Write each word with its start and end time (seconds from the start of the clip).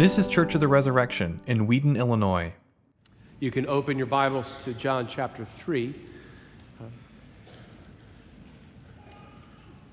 This 0.00 0.16
is 0.16 0.28
Church 0.28 0.54
of 0.54 0.62
the 0.62 0.66
Resurrection 0.66 1.40
in 1.46 1.66
Wheaton, 1.66 1.94
Illinois. 1.94 2.54
You 3.38 3.50
can 3.50 3.66
open 3.66 3.98
your 3.98 4.06
Bibles 4.06 4.56
to 4.64 4.72
John 4.72 5.06
chapter 5.06 5.44
3. 5.44 5.94
You 6.80 6.86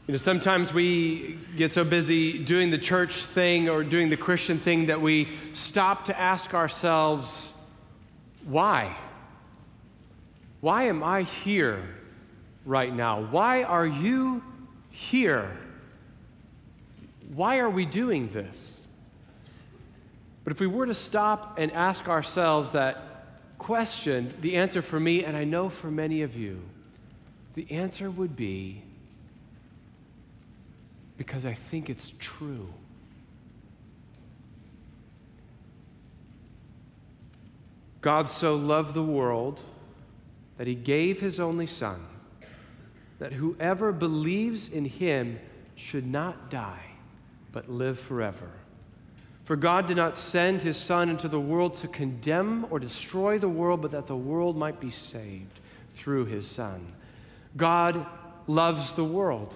know, 0.07 0.15
sometimes 0.15 0.73
we 0.73 1.37
get 1.57 1.73
so 1.73 1.83
busy 1.83 2.37
doing 2.37 2.69
the 2.69 2.77
church 2.77 3.25
thing 3.25 3.67
or 3.67 3.83
doing 3.83 4.09
the 4.09 4.15
Christian 4.15 4.59
thing 4.59 4.85
that 4.85 5.01
we 5.01 5.27
stop 5.51 6.05
to 6.05 6.17
ask 6.17 6.53
ourselves, 6.53 7.53
why? 8.45 8.95
Why 10.61 10.83
am 10.83 11.03
I 11.03 11.23
here 11.23 11.83
right 12.65 12.95
now? 12.95 13.23
Why 13.25 13.63
are 13.63 13.85
you 13.85 14.41
here? 14.89 15.51
Why 17.35 17.59
are 17.59 17.69
we 17.69 17.85
doing 17.85 18.29
this? 18.29 18.76
But 20.47 20.53
if 20.53 20.61
we 20.61 20.67
were 20.67 20.85
to 20.85 20.93
stop 20.93 21.59
and 21.59 21.73
ask 21.73 22.07
ourselves 22.07 22.71
that 22.71 23.01
question, 23.57 24.33
the 24.39 24.55
answer 24.55 24.81
for 24.81 24.97
me, 24.97 25.25
and 25.25 25.35
I 25.35 25.43
know 25.43 25.67
for 25.67 25.91
many 25.91 26.21
of 26.21 26.37
you, 26.37 26.61
the 27.55 27.69
answer 27.69 28.09
would 28.09 28.37
be 28.37 28.81
because 31.17 31.45
I 31.45 31.51
think 31.53 31.89
it's 31.89 32.13
true. 32.17 32.69
God 37.99 38.29
so 38.29 38.55
loved 38.55 38.93
the 38.93 39.03
world 39.03 39.61
that 40.57 40.65
he 40.65 40.75
gave 40.75 41.19
his 41.19 41.41
only 41.41 41.67
Son, 41.67 41.99
that 43.19 43.33
whoever 43.33 43.91
believes 43.91 44.69
in 44.69 44.85
him 44.85 45.41
should 45.75 46.07
not 46.07 46.49
die, 46.49 46.85
but 47.51 47.69
live 47.69 47.99
forever. 47.99 48.49
For 49.47 49.55
God 49.55 49.85
did 49.85 49.95
not 49.95 50.17
send 50.17 50.61
his 50.61 50.75
Son 50.75 51.07
into 51.07 51.29
the 51.29 51.39
world 51.39 51.75
to 51.75 51.87
condemn 51.87 52.67
or 52.69 52.79
destroy 52.79 53.39
the 53.39 53.47
world, 53.47 53.81
but 53.81 53.91
that 53.91 54.05
the 54.05 54.13
world 54.13 54.57
might 54.57 54.81
be 54.81 54.91
saved 54.91 55.61
through 55.95 56.25
his 56.25 56.45
Son. 56.45 56.91
God 57.55 58.05
loves 58.47 58.91
the 58.95 59.05
world. 59.05 59.55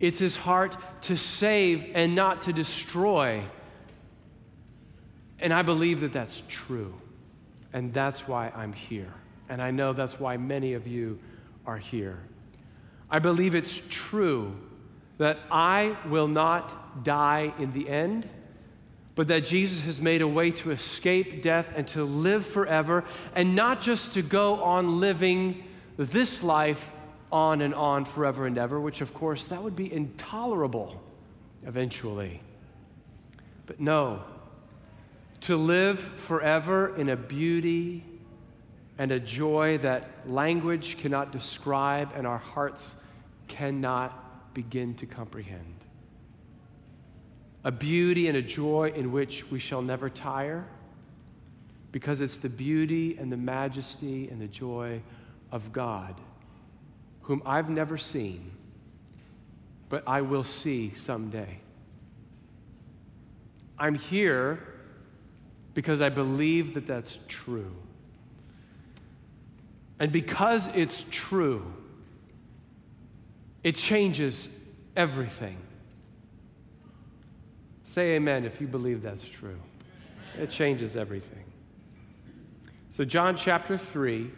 It's 0.00 0.18
his 0.18 0.34
heart 0.34 0.76
to 1.02 1.16
save 1.16 1.92
and 1.94 2.16
not 2.16 2.42
to 2.42 2.52
destroy. 2.52 3.44
And 5.38 5.52
I 5.52 5.62
believe 5.62 6.00
that 6.00 6.12
that's 6.12 6.42
true. 6.48 6.94
And 7.72 7.94
that's 7.94 8.26
why 8.26 8.50
I'm 8.56 8.72
here. 8.72 9.14
And 9.50 9.62
I 9.62 9.70
know 9.70 9.92
that's 9.92 10.18
why 10.18 10.36
many 10.36 10.72
of 10.72 10.88
you 10.88 11.20
are 11.64 11.78
here. 11.78 12.18
I 13.08 13.20
believe 13.20 13.54
it's 13.54 13.80
true 13.88 14.56
that 15.18 15.38
I 15.50 15.96
will 16.08 16.28
not 16.28 17.04
die 17.04 17.52
in 17.58 17.72
the 17.72 17.88
end, 17.88 18.28
but 19.14 19.28
that 19.28 19.44
Jesus 19.44 19.80
has 19.80 20.00
made 20.00 20.22
a 20.22 20.28
way 20.28 20.50
to 20.52 20.70
escape 20.70 21.42
death 21.42 21.72
and 21.76 21.86
to 21.88 22.04
live 22.04 22.46
forever, 22.46 23.04
and 23.34 23.54
not 23.54 23.82
just 23.82 24.14
to 24.14 24.22
go 24.22 24.62
on 24.62 25.00
living 25.00 25.62
this 25.96 26.42
life 26.42 26.90
on 27.30 27.62
and 27.62 27.74
on 27.74 28.04
forever 28.04 28.46
and 28.46 28.58
ever, 28.58 28.80
which 28.80 29.00
of 29.00 29.14
course 29.14 29.44
that 29.46 29.62
would 29.62 29.76
be 29.76 29.92
intolerable 29.92 31.02
eventually. 31.66 32.40
But 33.66 33.80
no, 33.80 34.22
to 35.42 35.56
live 35.56 35.98
forever 35.98 36.96
in 36.96 37.08
a 37.08 37.16
beauty 37.16 38.04
and 38.98 39.10
a 39.10 39.20
joy 39.20 39.78
that 39.78 40.08
language 40.26 40.98
cannot 40.98 41.32
describe 41.32 42.12
and 42.14 42.26
our 42.26 42.38
hearts 42.38 42.96
cannot 43.48 44.18
begin 44.54 44.94
to 44.94 45.06
comprehend. 45.06 45.84
A 47.64 47.70
beauty 47.70 48.28
and 48.28 48.36
a 48.36 48.42
joy 48.42 48.92
in 48.94 49.12
which 49.12 49.50
we 49.50 49.58
shall 49.58 49.82
never 49.82 50.10
tire 50.10 50.66
because 51.92 52.20
it's 52.20 52.36
the 52.36 52.48
beauty 52.48 53.16
and 53.18 53.30
the 53.30 53.36
majesty 53.36 54.28
and 54.28 54.40
the 54.40 54.48
joy 54.48 55.00
of 55.52 55.72
God 55.72 56.20
whom 57.22 57.42
I've 57.46 57.70
never 57.70 57.96
seen, 57.96 58.50
but 59.88 60.02
I 60.06 60.20
will 60.20 60.44
see 60.44 60.92
someday. 60.94 61.60
I'm 63.78 63.94
here 63.94 64.58
because 65.74 66.00
I 66.00 66.08
believe 66.08 66.74
that 66.74 66.86
that's 66.86 67.18
true. 67.28 67.74
And 69.98 70.10
because 70.10 70.68
it's 70.74 71.04
true, 71.10 71.72
it 73.62 73.74
changes 73.74 74.48
everything. 74.96 75.56
Say 77.84 78.14
amen 78.14 78.44
if 78.44 78.60
you 78.60 78.66
believe 78.66 79.02
that's 79.02 79.28
true. 79.28 79.58
It 80.38 80.50
changes 80.50 80.96
everything. 80.96 81.44
So, 82.90 83.04
John 83.04 83.36
chapter 83.36 83.76
3 83.76 84.30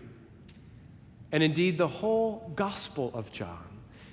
and 1.34 1.42
indeed 1.42 1.76
the 1.76 1.88
whole 1.88 2.52
Gospel 2.54 3.10
of 3.12 3.32
John, 3.32 3.66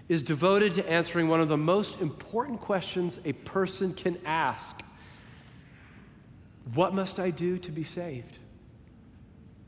is 0.10 0.24
devoted 0.24 0.74
to 0.74 0.90
answering 0.90 1.28
one 1.28 1.40
of 1.40 1.50
the 1.50 1.58
most 1.58 2.02
important 2.02 2.60
questions 2.60 3.20
a 3.26 3.34
person 3.34 3.94
can 3.94 4.18
ask 4.26 4.82
What 6.74 6.96
must 6.96 7.20
I 7.20 7.30
do 7.30 7.60
to 7.60 7.72
be 7.72 7.84
saved? 7.84 8.40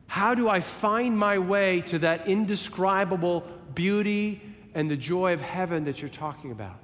How 0.07 0.33
do 0.33 0.49
I 0.49 0.61
find 0.61 1.15
my 1.15 1.37
way 1.37 1.81
to 1.81 1.99
that 1.99 2.27
indescribable 2.27 3.41
beauty 3.75 4.41
and 4.73 4.89
the 4.89 4.97
joy 4.97 5.34
of 5.34 5.41
heaven 5.41 5.85
that 5.85 6.01
you're 6.01 6.09
talking 6.09 6.51
about? 6.51 6.79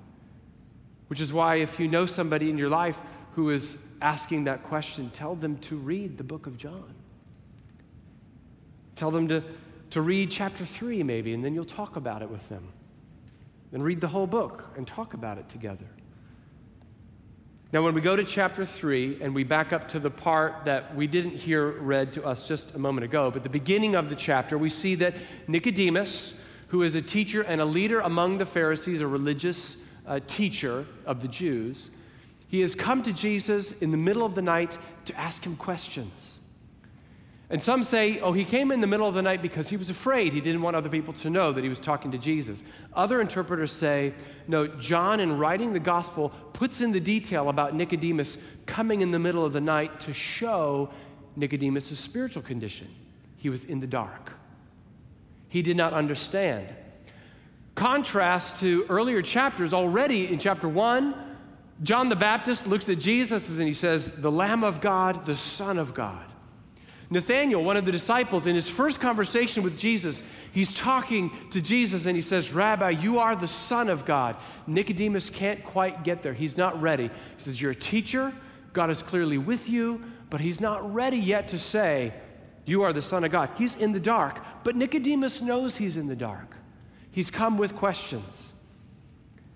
Which 1.07 1.21
is 1.21 1.33
why, 1.33 1.55
if 1.55 1.79
you 1.79 1.87
know 1.87 2.05
somebody 2.05 2.49
in 2.49 2.57
your 2.57 2.69
life 2.69 2.99
who 3.33 3.49
is 3.49 3.77
asking 4.01 4.45
that 4.45 4.63
question, 4.63 5.09
tell 5.09 5.35
them 5.35 5.57
to 5.59 5.75
read 5.75 6.17
the 6.17 6.23
book 6.23 6.47
of 6.47 6.57
John. 6.57 6.93
Tell 8.95 9.11
them 9.11 9.27
to 9.29 9.43
to 9.91 10.01
read 10.01 10.29
chapter 10.29 10.65
3 10.65 11.03
maybe, 11.03 11.33
and 11.33 11.43
then 11.43 11.53
you'll 11.53 11.65
talk 11.65 11.95
about 11.95 12.21
it 12.21 12.29
with 12.29 12.47
them. 12.49 12.67
Then 13.71 13.81
read 13.81 14.01
the 14.01 14.07
whole 14.07 14.27
book 14.27 14.71
and 14.77 14.87
talk 14.87 15.13
about 15.13 15.37
it 15.37 15.49
together. 15.49 15.85
Now, 17.71 17.83
when 17.83 17.93
we 17.93 18.01
go 18.01 18.15
to 18.15 18.23
chapter 18.23 18.65
3 18.65 19.19
and 19.21 19.35
we 19.35 19.43
back 19.43 19.73
up 19.73 19.87
to 19.89 19.99
the 19.99 20.09
part 20.09 20.65
that 20.65 20.95
we 20.95 21.05
didn't 21.05 21.35
hear 21.35 21.69
read 21.69 22.13
to 22.13 22.25
us 22.25 22.47
just 22.47 22.73
a 22.73 22.79
moment 22.79 23.05
ago, 23.05 23.29
but 23.29 23.43
the 23.43 23.49
beginning 23.49 23.95
of 23.95 24.09
the 24.09 24.15
chapter, 24.15 24.57
we 24.57 24.69
see 24.69 24.95
that 24.95 25.13
Nicodemus, 25.47 26.33
who 26.69 26.83
is 26.83 26.95
a 26.95 27.01
teacher 27.01 27.41
and 27.41 27.61
a 27.61 27.65
leader 27.65 27.99
among 27.99 28.37
the 28.37 28.45
Pharisees, 28.45 29.01
a 29.01 29.07
religious 29.07 29.77
uh, 30.07 30.19
teacher 30.25 30.85
of 31.05 31.21
the 31.21 31.27
Jews, 31.27 31.91
he 32.47 32.61
has 32.61 32.73
come 32.73 33.03
to 33.03 33.13
Jesus 33.13 33.73
in 33.73 33.91
the 33.91 33.97
middle 33.97 34.25
of 34.25 34.33
the 34.33 34.41
night 34.41 34.77
to 35.05 35.15
ask 35.15 35.45
him 35.45 35.55
questions. 35.55 36.39
And 37.51 37.61
some 37.61 37.81
say, 37.81 38.19
oh, 38.19 38.31
he 38.31 38.45
came 38.45 38.71
in 38.71 38.79
the 38.79 38.87
middle 38.87 39.07
of 39.07 39.15
the 39.15 39.23
night 39.23 39.41
because 39.41 39.69
he 39.69 39.77
was 39.77 39.89
afraid. 39.89 40.33
He 40.33 40.41
didn't 40.41 40.61
want 40.61 40.75
other 40.75 40.89
people 40.89 41.13
to 41.15 41.31
know 41.31 41.51
that 41.51 41.63
he 41.63 41.69
was 41.69 41.79
talking 41.79 42.11
to 42.11 42.17
Jesus. 42.19 42.63
Other 42.93 43.21
interpreters 43.21 43.71
say, 43.71 44.13
no, 44.47 44.67
John, 44.67 45.19
in 45.19 45.37
writing 45.37 45.73
the 45.73 45.79
gospel, 45.79 46.29
puts 46.53 46.81
in 46.81 46.91
the 46.91 46.99
detail 46.99 47.49
about 47.49 47.73
Nicodemus 47.73 48.37
coming 48.67 49.01
in 49.01 49.09
the 49.09 49.17
middle 49.17 49.43
of 49.43 49.53
the 49.53 49.61
night 49.61 49.99
to 50.01 50.13
show 50.13 50.91
Nicodemus' 51.35 51.97
spiritual 51.97 52.43
condition. 52.43 52.87
He 53.37 53.49
was 53.49 53.65
in 53.65 53.79
the 53.79 53.87
dark, 53.87 54.33
he 55.49 55.61
did 55.61 55.75
not 55.75 55.93
understand. 55.93 56.67
Contrast 57.75 58.57
to 58.57 58.85
earlier 58.89 59.21
chapters, 59.21 59.73
already 59.73 60.31
in 60.31 60.39
chapter 60.39 60.67
1, 60.67 61.15
John 61.81 62.09
the 62.09 62.15
Baptist 62.15 62.67
looks 62.67 62.89
at 62.89 62.99
Jesus 62.99 63.57
and 63.57 63.67
he 63.67 63.73
says, 63.73 64.11
The 64.11 64.31
Lamb 64.31 64.63
of 64.63 64.81
God, 64.81 65.25
the 65.25 65.37
Son 65.37 65.77
of 65.77 65.93
God. 65.93 66.25
Nathanael, 67.11 67.63
one 67.63 67.75
of 67.75 67.85
the 67.85 67.91
disciples, 67.91 68.45
in 68.45 68.53
his 68.53 68.69
first 68.69 68.99
conversation 68.99 69.63
with 69.63 69.79
Jesus, 69.79 70.21
he's 70.51 70.73
talking 70.73 71.31
to 71.49 71.59
Jesus 71.59 72.05
and 72.05 72.15
he 72.15 72.21
says, 72.21 72.53
Rabbi, 72.53 72.91
you 72.91 73.17
are 73.17 73.35
the 73.35 73.47
Son 73.47 73.89
of 73.89 74.05
God. 74.05 74.35
Nicodemus 74.67 75.29
can't 75.29 75.63
quite 75.63 76.03
get 76.03 76.21
there. 76.21 76.33
He's 76.33 76.57
not 76.57 76.79
ready. 76.79 77.07
He 77.07 77.43
says, 77.43 77.59
You're 77.59 77.71
a 77.71 77.75
teacher. 77.75 78.31
God 78.73 78.91
is 78.91 79.01
clearly 79.01 79.39
with 79.39 79.67
you, 79.67 80.03
but 80.29 80.39
he's 80.39 80.61
not 80.61 80.93
ready 80.93 81.17
yet 81.17 81.47
to 81.49 81.59
say, 81.59 82.13
You 82.69 82.83
are 82.83 82.93
the 82.93 83.01
Son 83.01 83.23
of 83.23 83.31
God. 83.31 83.49
He's 83.57 83.73
in 83.73 83.93
the 83.93 83.99
dark, 83.99 84.43
but 84.63 84.75
Nicodemus 84.75 85.41
knows 85.41 85.75
he's 85.75 85.97
in 85.97 86.05
the 86.05 86.15
dark. 86.15 86.55
He's 87.09 87.31
come 87.31 87.57
with 87.57 87.75
questions. 87.75 88.53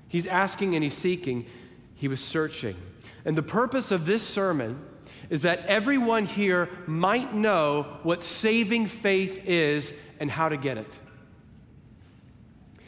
He's 0.07 0.25
asking 0.25 0.73
and 0.73 0.83
he's 0.83 0.97
seeking. 0.97 1.45
He 1.93 2.07
was 2.07 2.19
searching. 2.19 2.75
And 3.23 3.37
the 3.37 3.43
purpose 3.43 3.91
of 3.91 4.07
this 4.07 4.23
sermon 4.23 4.83
is 5.29 5.43
that 5.43 5.63
everyone 5.67 6.25
here 6.25 6.69
might 6.87 7.35
know 7.35 7.99
what 8.01 8.23
saving 8.23 8.87
faith 8.87 9.45
is 9.45 9.93
and 10.19 10.31
how 10.31 10.49
to 10.49 10.57
get 10.57 10.79
it. 10.79 10.99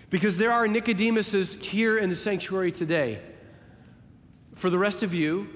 Because 0.10 0.40
there 0.40 0.52
are 0.52 0.66
Nicodemuses 0.66 1.62
here 1.62 2.00
in 2.00 2.10
the 2.10 2.16
sanctuary 2.16 2.72
today. 2.72 3.22
For 4.56 4.72
the 4.72 4.80
rest 4.80 5.04
of 5.04 5.14
you, 5.14 5.48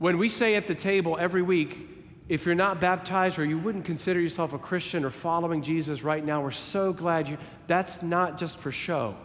when 0.00 0.18
we 0.18 0.28
say 0.28 0.56
at 0.56 0.66
the 0.66 0.74
table 0.74 1.16
every 1.20 1.42
week, 1.42 1.97
if 2.28 2.44
you're 2.44 2.54
not 2.54 2.80
baptized 2.80 3.38
or 3.38 3.44
you 3.44 3.58
wouldn't 3.58 3.84
consider 3.84 4.20
yourself 4.20 4.52
a 4.52 4.58
Christian 4.58 5.04
or 5.04 5.10
following 5.10 5.62
Jesus 5.62 6.02
right 6.02 6.24
now, 6.24 6.42
we're 6.42 6.50
so 6.50 6.92
glad 6.92 7.28
you. 7.28 7.38
That's 7.66 8.02
not 8.02 8.36
just 8.36 8.58
for 8.58 8.70
show. 8.70 9.16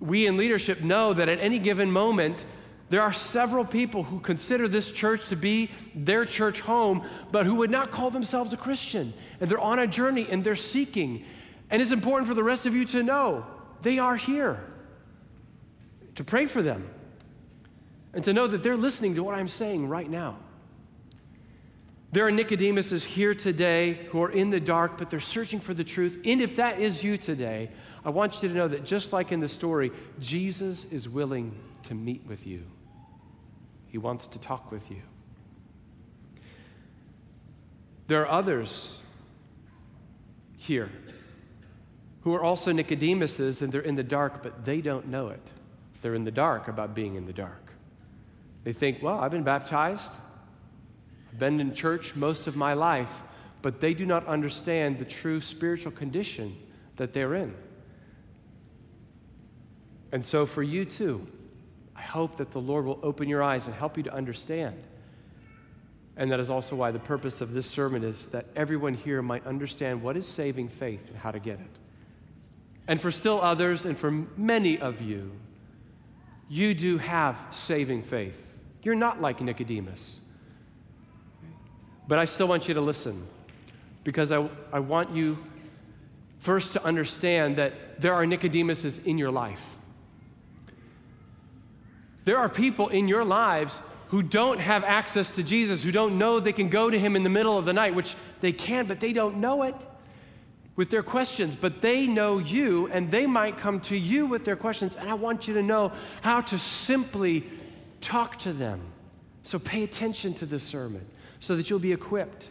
We 0.00 0.26
in 0.26 0.36
leadership 0.36 0.80
know 0.80 1.12
that 1.12 1.28
at 1.28 1.38
any 1.38 1.58
given 1.58 1.90
moment, 1.90 2.46
There 2.90 3.00
are 3.00 3.12
several 3.12 3.64
people 3.64 4.02
who 4.02 4.18
consider 4.18 4.66
this 4.66 4.90
church 4.90 5.28
to 5.28 5.36
be 5.36 5.70
their 5.94 6.24
church 6.24 6.58
home, 6.58 7.06
but 7.30 7.46
who 7.46 7.54
would 7.54 7.70
not 7.70 7.92
call 7.92 8.10
themselves 8.10 8.52
a 8.52 8.56
Christian. 8.56 9.14
And 9.40 9.48
they're 9.48 9.60
on 9.60 9.78
a 9.78 9.86
journey 9.86 10.26
and 10.28 10.42
they're 10.42 10.56
seeking. 10.56 11.24
And 11.70 11.80
it's 11.80 11.92
important 11.92 12.28
for 12.28 12.34
the 12.34 12.42
rest 12.42 12.66
of 12.66 12.74
you 12.74 12.84
to 12.86 13.04
know 13.04 13.46
they 13.82 14.00
are 14.00 14.16
here, 14.16 14.60
to 16.16 16.24
pray 16.24 16.46
for 16.46 16.62
them, 16.62 16.90
and 18.12 18.24
to 18.24 18.32
know 18.32 18.48
that 18.48 18.64
they're 18.64 18.76
listening 18.76 19.14
to 19.14 19.22
what 19.22 19.36
I'm 19.36 19.48
saying 19.48 19.88
right 19.88 20.10
now. 20.10 20.36
There 22.12 22.26
are 22.26 22.30
Nicodemuses 22.30 23.04
here 23.04 23.34
today 23.34 23.92
who 24.10 24.20
are 24.22 24.30
in 24.30 24.50
the 24.50 24.58
dark, 24.58 24.98
but 24.98 25.10
they're 25.10 25.20
searching 25.20 25.60
for 25.60 25.74
the 25.74 25.84
truth. 25.84 26.18
And 26.24 26.42
if 26.42 26.56
that 26.56 26.80
is 26.80 27.04
you 27.04 27.16
today, 27.16 27.70
I 28.04 28.10
want 28.10 28.42
you 28.42 28.48
to 28.48 28.54
know 28.54 28.66
that 28.66 28.84
just 28.84 29.12
like 29.12 29.30
in 29.30 29.38
the 29.38 29.48
story, 29.48 29.92
Jesus 30.18 30.86
is 30.86 31.08
willing 31.08 31.54
to 31.84 31.94
meet 31.94 32.26
with 32.26 32.48
you. 32.48 32.64
He 33.86 33.98
wants 33.98 34.26
to 34.28 34.40
talk 34.40 34.72
with 34.72 34.90
you. 34.90 35.02
There 38.08 38.22
are 38.22 38.28
others 38.28 39.00
here 40.56 40.90
who 42.22 42.34
are 42.34 42.42
also 42.42 42.72
Nicodemuses 42.72 43.62
and 43.62 43.72
they're 43.72 43.80
in 43.80 43.94
the 43.94 44.02
dark, 44.02 44.42
but 44.42 44.64
they 44.64 44.80
don't 44.80 45.06
know 45.06 45.28
it. 45.28 45.52
They're 46.02 46.16
in 46.16 46.24
the 46.24 46.32
dark 46.32 46.66
about 46.66 46.92
being 46.92 47.14
in 47.14 47.26
the 47.26 47.32
dark. 47.32 47.72
They 48.64 48.72
think, 48.72 49.00
well, 49.00 49.20
I've 49.20 49.30
been 49.30 49.44
baptized, 49.44 50.12
I've 51.30 51.38
been 51.38 51.60
in 51.60 51.74
church 51.74 52.16
most 52.16 52.46
of 52.46 52.56
my 52.56 52.74
life, 52.74 53.22
but 53.62 53.80
they 53.80 53.94
do 53.94 54.06
not 54.06 54.26
understand 54.26 54.98
the 54.98 55.04
true 55.04 55.40
spiritual 55.40 55.92
condition 55.92 56.56
that 56.96 57.12
they're 57.12 57.34
in. 57.34 57.54
And 60.12 60.24
so, 60.24 60.44
for 60.44 60.62
you 60.62 60.84
too, 60.84 61.26
I 61.94 62.02
hope 62.02 62.36
that 62.36 62.50
the 62.50 62.60
Lord 62.60 62.84
will 62.84 62.98
open 63.02 63.28
your 63.28 63.42
eyes 63.42 63.66
and 63.66 63.76
help 63.76 63.96
you 63.96 64.02
to 64.04 64.12
understand. 64.12 64.82
And 66.16 66.32
that 66.32 66.40
is 66.40 66.50
also 66.50 66.74
why 66.74 66.90
the 66.90 66.98
purpose 66.98 67.40
of 67.40 67.54
this 67.54 67.66
sermon 67.66 68.02
is 68.02 68.26
that 68.28 68.46
everyone 68.56 68.94
here 68.94 69.22
might 69.22 69.46
understand 69.46 70.02
what 70.02 70.16
is 70.16 70.26
saving 70.26 70.68
faith 70.68 71.08
and 71.08 71.16
how 71.16 71.30
to 71.30 71.38
get 71.38 71.60
it. 71.60 71.78
And 72.88 73.00
for 73.00 73.10
still 73.10 73.40
others, 73.40 73.84
and 73.84 73.96
for 73.96 74.10
many 74.10 74.78
of 74.78 75.00
you, 75.00 75.30
you 76.48 76.74
do 76.74 76.98
have 76.98 77.40
saving 77.52 78.02
faith. 78.02 78.58
You're 78.82 78.96
not 78.96 79.22
like 79.22 79.40
Nicodemus. 79.40 80.20
But 82.10 82.18
I 82.18 82.24
still 82.24 82.48
want 82.48 82.66
you 82.66 82.74
to 82.74 82.80
listen 82.80 83.24
because 84.02 84.32
I, 84.32 84.48
I 84.72 84.80
want 84.80 85.14
you 85.14 85.38
first 86.40 86.72
to 86.72 86.84
understand 86.84 87.54
that 87.58 88.00
there 88.00 88.14
are 88.14 88.24
Nicodemuses 88.24 89.06
in 89.06 89.16
your 89.16 89.30
life. 89.30 89.64
There 92.24 92.36
are 92.36 92.48
people 92.48 92.88
in 92.88 93.06
your 93.06 93.24
lives 93.24 93.80
who 94.08 94.24
don't 94.24 94.58
have 94.58 94.82
access 94.82 95.30
to 95.30 95.44
Jesus, 95.44 95.84
who 95.84 95.92
don't 95.92 96.18
know 96.18 96.40
they 96.40 96.52
can 96.52 96.68
go 96.68 96.90
to 96.90 96.98
him 96.98 97.14
in 97.14 97.22
the 97.22 97.30
middle 97.30 97.56
of 97.56 97.64
the 97.64 97.72
night, 97.72 97.94
which 97.94 98.16
they 98.40 98.50
can, 98.50 98.88
but 98.88 98.98
they 98.98 99.12
don't 99.12 99.36
know 99.36 99.62
it 99.62 99.76
with 100.74 100.90
their 100.90 101.04
questions. 101.04 101.54
But 101.54 101.80
they 101.80 102.08
know 102.08 102.38
you, 102.38 102.88
and 102.88 103.08
they 103.08 103.24
might 103.24 103.56
come 103.56 103.78
to 103.82 103.96
you 103.96 104.26
with 104.26 104.44
their 104.44 104.56
questions. 104.56 104.96
And 104.96 105.08
I 105.08 105.14
want 105.14 105.46
you 105.46 105.54
to 105.54 105.62
know 105.62 105.92
how 106.22 106.40
to 106.40 106.58
simply 106.58 107.44
talk 108.00 108.36
to 108.40 108.52
them. 108.52 108.80
So 109.44 109.60
pay 109.60 109.84
attention 109.84 110.34
to 110.34 110.46
this 110.46 110.64
sermon 110.64 111.06
so 111.40 111.56
that 111.56 111.68
you'll 111.68 111.78
be 111.78 111.92
equipped. 111.92 112.50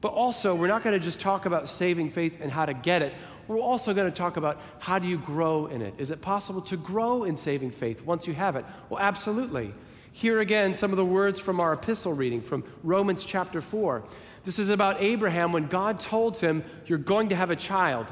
But 0.00 0.14
also, 0.14 0.54
we're 0.54 0.68
not 0.68 0.82
going 0.82 0.98
to 0.98 1.04
just 1.04 1.20
talk 1.20 1.46
about 1.46 1.68
saving 1.68 2.10
faith 2.10 2.38
and 2.40 2.50
how 2.50 2.66
to 2.66 2.74
get 2.74 3.02
it. 3.02 3.14
We're 3.46 3.60
also 3.60 3.92
going 3.92 4.10
to 4.10 4.16
talk 4.16 4.36
about 4.36 4.60
how 4.78 4.98
do 4.98 5.06
you 5.06 5.18
grow 5.18 5.66
in 5.66 5.82
it? 5.82 5.94
Is 5.98 6.10
it 6.10 6.20
possible 6.20 6.62
to 6.62 6.76
grow 6.76 7.24
in 7.24 7.36
saving 7.36 7.72
faith 7.72 8.02
once 8.02 8.26
you 8.26 8.34
have 8.34 8.56
it? 8.56 8.64
Well, 8.88 9.00
absolutely. 9.00 9.74
Here 10.12 10.40
again, 10.40 10.74
some 10.74 10.90
of 10.90 10.96
the 10.96 11.04
words 11.04 11.40
from 11.40 11.60
our 11.60 11.72
epistle 11.72 12.12
reading 12.12 12.42
from 12.42 12.64
Romans 12.82 13.24
chapter 13.24 13.60
4. 13.60 14.02
This 14.44 14.58
is 14.58 14.68
about 14.68 15.00
Abraham 15.00 15.52
when 15.52 15.66
God 15.68 16.00
told 16.00 16.38
him, 16.38 16.64
You're 16.86 16.98
going 16.98 17.28
to 17.28 17.36
have 17.36 17.50
a 17.50 17.56
child, 17.56 18.06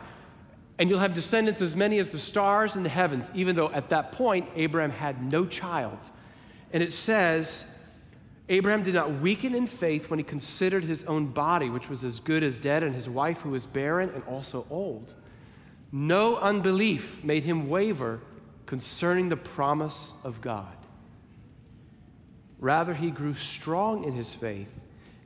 and 0.79 0.89
you'll 0.89 1.01
have 1.01 1.13
descendants 1.13 1.61
as 1.61 1.77
many 1.77 1.99
as 1.99 2.11
the 2.11 2.19
stars 2.19 2.77
in 2.77 2.83
the 2.83 2.89
heavens, 2.89 3.31
even 3.35 3.57
though 3.57 3.71
at 3.71 3.91
that 3.91 4.13
point 4.13 4.49
Abraham 4.55 4.91
had 4.91 5.23
no 5.23 5.45
child. 5.45 5.99
And 6.73 6.83
it 6.83 6.93
says, 6.93 7.65
Abraham 8.51 8.83
did 8.83 8.95
not 8.95 9.21
weaken 9.21 9.55
in 9.55 9.69
faith 9.69 10.11
when 10.11 10.19
he 10.19 10.25
considered 10.25 10.83
his 10.83 11.05
own 11.05 11.27
body, 11.27 11.71
which 11.71 11.89
was 11.89 12.03
as 12.03 12.19
good 12.19 12.43
as 12.43 12.59
dead, 12.59 12.83
and 12.83 12.93
his 12.93 13.09
wife, 13.09 13.41
who 13.43 13.51
was 13.51 13.65
barren 13.65 14.11
and 14.13 14.25
also 14.25 14.67
old. 14.69 15.15
No 15.93 16.37
unbelief 16.37 17.23
made 17.23 17.45
him 17.45 17.69
waver 17.69 18.21
concerning 18.67 19.29
the 19.29 19.37
promise 19.37 20.15
of 20.25 20.41
God. 20.41 20.77
Rather, 22.59 22.93
he 22.93 23.13
grew 23.13 23.35
strong 23.35 24.03
in 24.03 24.15
his 24.15 24.35
faith 24.35 24.81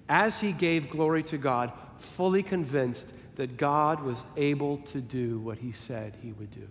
as 0.07 0.39
he 0.39 0.53
gave 0.53 0.91
glory 0.91 1.23
to 1.23 1.39
God, 1.39 1.73
fully 1.97 2.43
convinced 2.43 3.15
that 3.37 3.57
God 3.57 4.03
was 4.03 4.23
able 4.37 4.77
to 4.79 5.01
do 5.01 5.39
what 5.41 5.57
he 5.57 5.73
said 5.73 6.15
he 6.21 6.33
would 6.33 6.51
do. 6.51 6.69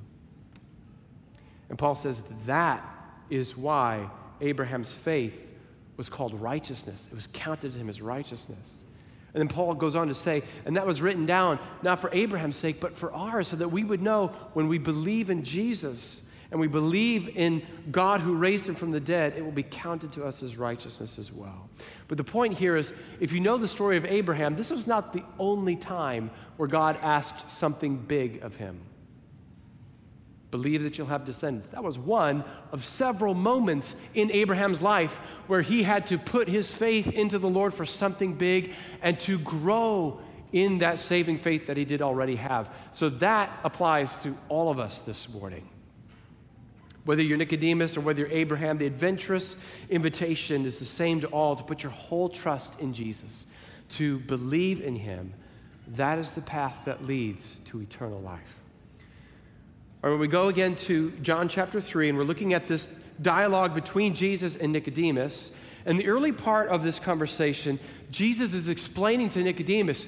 And 1.69 1.79
Paul 1.79 1.95
says 1.95 2.21
that 2.45 2.83
is 3.31 3.57
why 3.57 4.07
Abraham's 4.39 4.93
faith 4.93 5.49
was 5.97 6.09
called 6.09 6.33
righteousness. 6.39 7.07
It 7.11 7.15
was 7.15 7.27
counted 7.33 7.73
to 7.73 7.79
him 7.79 7.89
as 7.89 8.01
righteousness. 8.01 8.83
And 9.33 9.41
then 9.41 9.47
Paul 9.47 9.73
goes 9.73 9.95
on 9.95 10.07
to 10.09 10.13
say, 10.13 10.43
and 10.65 10.77
that 10.77 10.85
was 10.85 11.01
written 11.01 11.25
down 11.25 11.59
not 11.81 11.99
for 11.99 12.09
Abraham's 12.13 12.55
sake, 12.55 12.79
but 12.79 12.95
for 12.95 13.11
ours, 13.13 13.47
so 13.47 13.55
that 13.55 13.69
we 13.69 13.83
would 13.83 14.01
know 14.01 14.27
when 14.53 14.67
we 14.67 14.77
believe 14.77 15.29
in 15.29 15.43
Jesus 15.43 16.21
and 16.51 16.59
we 16.59 16.67
believe 16.67 17.29
in 17.35 17.63
God 17.91 18.21
who 18.21 18.35
raised 18.35 18.69
him 18.69 18.75
from 18.75 18.91
the 18.91 18.99
dead, 18.99 19.33
it 19.35 19.43
will 19.43 19.51
be 19.51 19.63
counted 19.63 20.11
to 20.13 20.23
us 20.23 20.43
as 20.43 20.55
righteousness 20.55 21.17
as 21.17 21.31
well. 21.31 21.67
But 22.07 22.17
the 22.17 22.23
point 22.23 22.53
here 22.53 22.75
is 22.75 22.93
if 23.19 23.31
you 23.31 23.39
know 23.39 23.57
the 23.57 23.67
story 23.67 23.97
of 23.97 24.05
Abraham, 24.05 24.55
this 24.55 24.69
was 24.69 24.85
not 24.85 25.13
the 25.13 25.23
only 25.39 25.75
time 25.75 26.29
where 26.57 26.69
God 26.69 26.99
asked 27.01 27.49
something 27.49 27.97
big 27.97 28.43
of 28.43 28.55
him. 28.55 28.79
Believe 30.53 30.83
that 30.83 30.99
you'll 30.99 31.07
have 31.07 31.25
descendants. 31.25 31.69
That 31.69 31.83
was 31.83 31.97
one 31.97 32.43
of 32.71 32.85
several 32.85 33.33
moments 33.33 33.95
in 34.13 34.29
Abraham's 34.29 34.83
life 34.83 35.15
where 35.47 35.63
he 35.63 35.81
had 35.81 36.05
to 36.07 36.19
put 36.19 36.47
his 36.47 36.71
faith 36.71 37.11
into 37.11 37.39
the 37.39 37.49
Lord 37.49 37.73
for 37.73 37.87
something 37.87 38.35
big 38.35 38.69
and 39.01 39.19
to 39.21 39.39
grow 39.39 40.21
in 40.51 40.77
that 40.77 40.99
saving 40.99 41.39
faith 41.39 41.65
that 41.65 41.75
he 41.75 41.85
did 41.85 42.03
already 42.03 42.35
have. 42.35 42.71
So 42.91 43.09
that 43.09 43.49
applies 43.63 44.19
to 44.19 44.37
all 44.47 44.69
of 44.69 44.77
us 44.77 44.99
this 44.99 45.27
morning. 45.27 45.67
Whether 47.03 47.23
you're 47.23 47.39
Nicodemus 47.39 47.97
or 47.97 48.01
whether 48.01 48.19
you're 48.21 48.29
Abraham, 48.29 48.77
the 48.77 48.85
adventurous 48.85 49.55
invitation 49.89 50.65
is 50.65 50.77
the 50.77 50.85
same 50.85 51.19
to 51.21 51.27
all 51.29 51.55
to 51.55 51.63
put 51.63 51.81
your 51.81 51.93
whole 51.93 52.29
trust 52.29 52.79
in 52.79 52.93
Jesus, 52.93 53.47
to 53.89 54.19
believe 54.19 54.81
in 54.81 54.95
him. 54.95 55.33
That 55.87 56.19
is 56.19 56.33
the 56.33 56.41
path 56.41 56.83
that 56.85 57.03
leads 57.03 57.59
to 57.65 57.81
eternal 57.81 58.21
life. 58.21 58.62
Or 60.03 60.11
when 60.11 60.19
we 60.19 60.27
go 60.27 60.49
again 60.49 60.75
to 60.75 61.11
John 61.21 61.47
chapter 61.47 61.79
3, 61.79 62.09
and 62.09 62.17
we're 62.17 62.25
looking 62.25 62.53
at 62.53 62.67
this 62.67 62.89
dialogue 63.21 63.73
between 63.73 64.13
Jesus 64.13 64.57
and 64.57 64.73
Nicodemus, 64.73 65.51
in 65.85 65.95
the 65.95 66.07
early 66.07 66.33
part 66.33 66.67
of 66.67 66.83
this 66.83 66.99
conversation, 66.99 67.79
Jesus 68.11 68.53
is 68.53 68.67
explaining 68.67 69.29
to 69.29 69.41
Nicodemus 69.41 70.05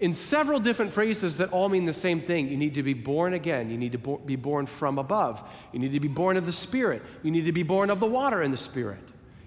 in 0.00 0.16
several 0.16 0.58
different 0.58 0.92
phrases 0.92 1.36
that 1.36 1.52
all 1.52 1.68
mean 1.68 1.84
the 1.84 1.92
same 1.92 2.20
thing. 2.20 2.48
You 2.48 2.56
need 2.56 2.74
to 2.74 2.82
be 2.82 2.92
born 2.92 3.34
again. 3.34 3.70
You 3.70 3.78
need 3.78 3.92
to 3.92 3.98
bo- 3.98 4.18
be 4.18 4.36
born 4.36 4.66
from 4.66 4.98
above. 4.98 5.48
You 5.72 5.78
need 5.78 5.92
to 5.92 6.00
be 6.00 6.08
born 6.08 6.36
of 6.36 6.44
the 6.44 6.52
Spirit. 6.52 7.02
You 7.22 7.30
need 7.30 7.44
to 7.44 7.52
be 7.52 7.62
born 7.62 7.88
of 7.90 8.00
the 8.00 8.06
water 8.06 8.42
and 8.42 8.52
the 8.52 8.58
Spirit. 8.58 9.02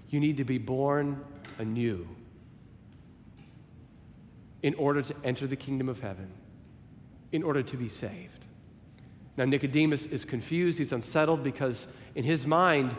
You 0.08 0.18
need 0.18 0.38
to 0.38 0.44
be 0.44 0.58
born 0.58 1.22
anew 1.58 2.08
in 4.62 4.74
order 4.74 5.02
to 5.02 5.14
enter 5.24 5.46
the 5.46 5.56
kingdom 5.56 5.88
of 5.88 6.00
heaven, 6.00 6.30
in 7.32 7.42
order 7.42 7.62
to 7.62 7.76
be 7.76 7.88
saved. 7.88 8.46
Now, 9.40 9.46
Nicodemus 9.46 10.04
is 10.04 10.26
confused, 10.26 10.76
he's 10.76 10.92
unsettled 10.92 11.42
because 11.42 11.86
in 12.14 12.24
his 12.24 12.46
mind, 12.46 12.94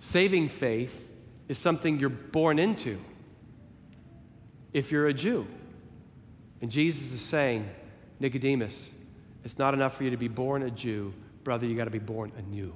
saving 0.00 0.48
faith 0.48 1.14
is 1.46 1.56
something 1.56 2.00
you're 2.00 2.08
born 2.08 2.58
into 2.58 2.98
if 4.72 4.90
you're 4.90 5.06
a 5.06 5.14
Jew. 5.14 5.46
And 6.60 6.68
Jesus 6.68 7.12
is 7.12 7.20
saying, 7.20 7.70
Nicodemus, 8.18 8.90
it's 9.44 9.56
not 9.56 9.72
enough 9.72 9.96
for 9.96 10.02
you 10.02 10.10
to 10.10 10.16
be 10.16 10.26
born 10.26 10.64
a 10.64 10.70
Jew, 10.72 11.14
brother, 11.44 11.64
you 11.64 11.76
got 11.76 11.84
to 11.84 11.90
be 11.90 12.00
born 12.00 12.32
anew. 12.38 12.74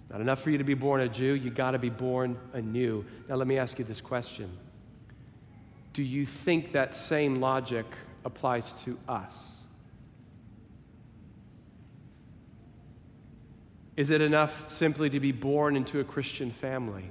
It's 0.00 0.10
not 0.10 0.22
enough 0.22 0.40
for 0.40 0.48
you 0.48 0.56
to 0.56 0.64
be 0.64 0.72
born 0.72 1.02
a 1.02 1.10
Jew, 1.10 1.34
you 1.34 1.50
got 1.50 1.72
to 1.72 1.78
be 1.78 1.90
born 1.90 2.38
anew. 2.54 3.04
Now, 3.28 3.34
let 3.34 3.46
me 3.46 3.58
ask 3.58 3.78
you 3.78 3.84
this 3.84 4.00
question 4.00 4.50
Do 5.92 6.02
you 6.02 6.24
think 6.24 6.72
that 6.72 6.94
same 6.94 7.38
logic 7.38 7.84
applies 8.24 8.72
to 8.84 8.98
us? 9.06 9.61
Is 14.02 14.10
it 14.10 14.20
enough 14.20 14.68
simply 14.68 15.08
to 15.10 15.20
be 15.20 15.30
born 15.30 15.76
into 15.76 16.00
a 16.00 16.04
Christian 16.04 16.50
family? 16.50 17.08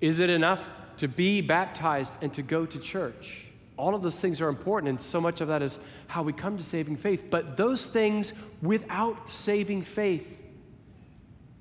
Is 0.00 0.20
it 0.20 0.30
enough 0.30 0.70
to 0.98 1.08
be 1.08 1.40
baptized 1.40 2.12
and 2.22 2.32
to 2.34 2.42
go 2.42 2.66
to 2.66 2.78
church? 2.78 3.46
All 3.76 3.96
of 3.96 4.02
those 4.02 4.20
things 4.20 4.40
are 4.40 4.48
important, 4.48 4.90
and 4.90 5.00
so 5.00 5.20
much 5.20 5.40
of 5.40 5.48
that 5.48 5.60
is 5.60 5.80
how 6.06 6.22
we 6.22 6.32
come 6.32 6.56
to 6.56 6.62
saving 6.62 6.98
faith. 6.98 7.24
But 7.30 7.56
those 7.56 7.84
things 7.84 8.32
without 8.62 9.32
saving 9.32 9.82
faith 9.82 10.40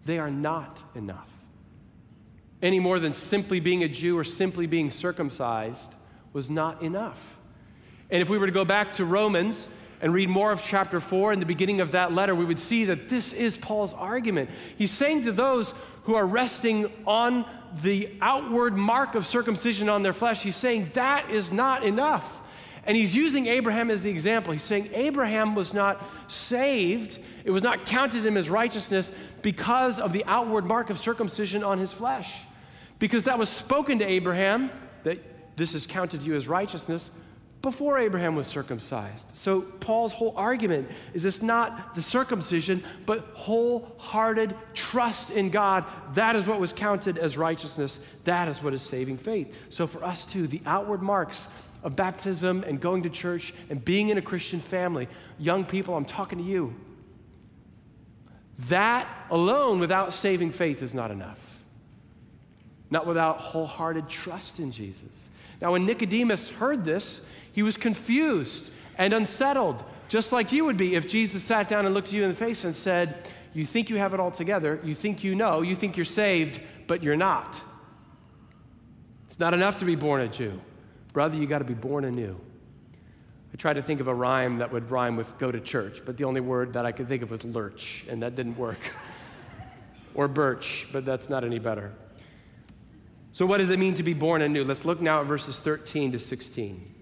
They 0.06 0.20
are 0.20 0.30
not 0.30 0.84
enough. 0.94 1.32
Any 2.62 2.80
more 2.80 3.00
than 3.00 3.14
simply 3.14 3.60
being 3.60 3.84
a 3.84 3.88
Jew 3.88 4.18
or 4.18 4.24
simply 4.24 4.68
being 4.68 4.92
circumcised 4.92 5.96
was 6.32 6.48
not 6.48 6.84
enough. 6.84 7.40
And 8.12 8.22
if 8.22 8.30
we 8.30 8.38
were 8.38 8.46
to 8.46 8.52
go 8.52 8.66
back 8.66 8.94
to 8.94 9.06
Romans 9.06 9.68
and 10.02 10.14
read 10.14 10.30
more 10.30 10.52
of 10.52 10.62
chapter 10.62 11.00
4 11.00 11.34
in 11.34 11.40
the 11.40 11.46
beginning 11.46 11.82
of 11.82 11.92
that 11.92 12.14
letter, 12.14 12.34
we 12.34 12.46
would 12.46 12.60
see 12.60 12.86
that 12.86 13.10
this 13.10 13.34
is 13.34 13.58
Paul's 13.58 13.94
argument. 13.94 14.50
He's 14.78 14.92
saying 14.92 15.24
to 15.24 15.32
those 15.32 15.74
who 16.04 16.16
are 16.16 16.26
resting 16.26 16.92
on 17.06 17.46
the 17.82 18.10
outward 18.22 18.76
mark 18.76 19.16
of 19.16 19.26
circumcision 19.26 19.90
on 19.90 20.02
their 20.02 20.14
flesh, 20.14 20.42
he's 20.42 20.56
saying 20.56 20.92
that 20.94 21.30
is 21.30 21.52
not 21.52 21.84
enough. 21.84 22.42
And 22.86 22.96
he's 22.96 23.14
using 23.14 23.48
Abraham 23.48 23.92
as 23.92 24.02
the 24.02 24.10
example. 24.10 24.54
He's 24.54 24.64
saying 24.64 24.90
Abraham 24.94 25.54
was 25.54 25.74
not 25.74 26.04
saved, 26.28 27.20
it 27.44 27.52
was 27.52 27.62
not 27.62 27.86
counted 27.86 28.26
him 28.26 28.38
as 28.38 28.50
righteousness 28.50 29.12
because 29.42 30.00
of 30.00 30.14
the 30.14 30.24
outward 30.26 30.66
mark 30.66 30.90
of 30.90 30.98
circumcision 30.98 31.64
on 31.64 31.78
his 31.78 31.92
flesh. 31.92 32.34
Because 32.98 33.26
that 33.26 33.38
was 33.38 33.50
spoken 33.50 34.00
to 34.00 34.06
Abraham, 34.06 34.72
that 35.04 35.20
this 35.58 35.76
is 35.76 35.86
counted 35.86 36.22
to 36.22 36.26
you 36.26 36.36
as 36.36 36.48
righteousness, 36.48 37.12
before 37.62 38.00
Abraham 38.00 38.36
was 38.36 38.48
circumcised. 38.48 39.26
So, 39.34 39.62
Paul's 39.62 40.14
whole 40.14 40.34
argument 40.38 40.90
is 41.14 41.26
it's 41.26 41.42
not 41.42 41.94
the 41.94 42.02
circumcision, 42.02 42.84
but 43.06 43.32
wholehearted 43.34 44.56
trust 44.74 45.32
in 45.32 45.50
God. 45.50 45.86
That 46.14 46.38
is 46.38 46.48
what 46.48 46.60
was 46.60 46.72
counted 46.72 47.18
as 47.18 47.38
righteousness. 47.38 48.00
That 48.24 48.48
is 48.48 48.64
what 48.64 48.74
is 48.74 48.82
saving 48.82 49.18
faith. 49.18 49.54
So, 49.70 49.88
for 49.88 50.04
us 50.06 50.24
too, 50.24 50.48
the 50.48 50.62
outward 50.66 51.02
marks 51.02 51.50
of 51.84 51.96
baptism 51.96 52.64
and 52.66 52.80
going 52.80 53.04
to 53.04 53.10
church 53.10 53.54
and 53.70 53.84
being 53.84 54.10
in 54.10 54.18
a 54.18 54.22
Christian 54.22 54.62
family, 54.62 55.10
young 55.38 55.66
people, 55.66 55.96
I'm 55.96 56.06
talking 56.06 56.40
to 56.40 56.46
you. 56.46 56.74
That 58.68 59.08
alone, 59.30 59.80
without 59.80 60.14
saving 60.14 60.52
faith, 60.52 60.82
is 60.82 60.94
not 60.94 61.12
enough. 61.12 61.40
Not 62.90 63.06
without 63.06 63.40
wholehearted 63.40 64.10
trust 64.10 64.60
in 64.60 64.72
Jesus. 64.72 65.30
Now, 65.62 65.74
when 65.74 65.86
Nicodemus 65.86 66.50
heard 66.50 66.86
this, 66.86 67.22
he 67.52 67.64
was 67.64 67.78
confused 67.78 68.72
and 68.98 69.14
unsettled, 69.14 69.84
just 70.08 70.32
like 70.32 70.52
you 70.52 70.66
would 70.66 70.78
be 70.78 70.96
if 70.96 71.08
Jesus 71.08 71.44
sat 71.44 71.68
down 71.68 71.86
and 71.86 71.94
looked 71.94 72.12
you 72.12 72.24
in 72.24 72.30
the 72.30 72.36
face 72.36 72.64
and 72.64 72.76
said, 72.76 73.28
You 73.54 73.66
think 73.66 73.90
you 73.90 73.98
have 73.98 74.14
it 74.14 74.20
all 74.20 74.32
together, 74.32 74.80
you 74.84 74.96
think 74.96 75.24
you 75.24 75.36
know, 75.36 75.62
you 75.62 75.76
think 75.76 75.98
you're 75.98 76.06
saved, 76.06 76.62
but 76.88 77.04
you're 77.04 77.18
not. 77.18 77.64
It's 79.26 79.40
not 79.40 79.54
enough 79.54 79.78
to 79.78 79.86
be 79.86 79.96
born 79.96 80.22
a 80.22 80.28
Jew. 80.28 80.60
Brother, 81.14 81.38
you 81.38 81.48
got 81.48 81.60
to 81.60 81.66
be 81.66 81.74
born 81.74 82.06
anew. 82.06 82.40
I 83.54 83.58
tried 83.58 83.74
to 83.74 83.82
think 83.82 84.00
of 84.00 84.08
a 84.08 84.14
rhyme 84.14 84.58
that 84.58 84.72
would 84.72 84.92
rhyme 84.92 85.16
with 85.16 85.38
go 85.38 85.52
to 85.52 85.60
church, 85.60 86.04
but 86.06 86.18
the 86.18 86.24
only 86.24 86.42
word 86.42 86.74
that 86.74 86.86
I 86.86 86.92
could 86.92 87.08
think 87.08 87.24
of 87.24 87.32
was 87.32 87.44
lurch, 87.46 88.06
and 88.08 88.22
that 88.22 88.36
didn't 88.36 88.58
work. 88.58 88.80
or 90.14 90.28
birch, 90.28 90.88
but 90.92 91.06
that's 91.06 91.30
not 91.30 91.44
any 91.44 91.60
better. 91.60 91.94
So, 93.32 93.46
what 93.46 93.60
does 93.60 93.70
it 93.70 93.80
mean 93.80 93.94
to 93.96 94.04
be 94.04 94.14
born 94.14 94.42
anew? 94.42 94.64
Let's 94.64 94.86
look 94.86 95.02
now 95.02 95.22
at 95.22 95.28
verses 95.28 95.60
13 95.60 96.12
to 96.14 96.20
16. 96.20 96.96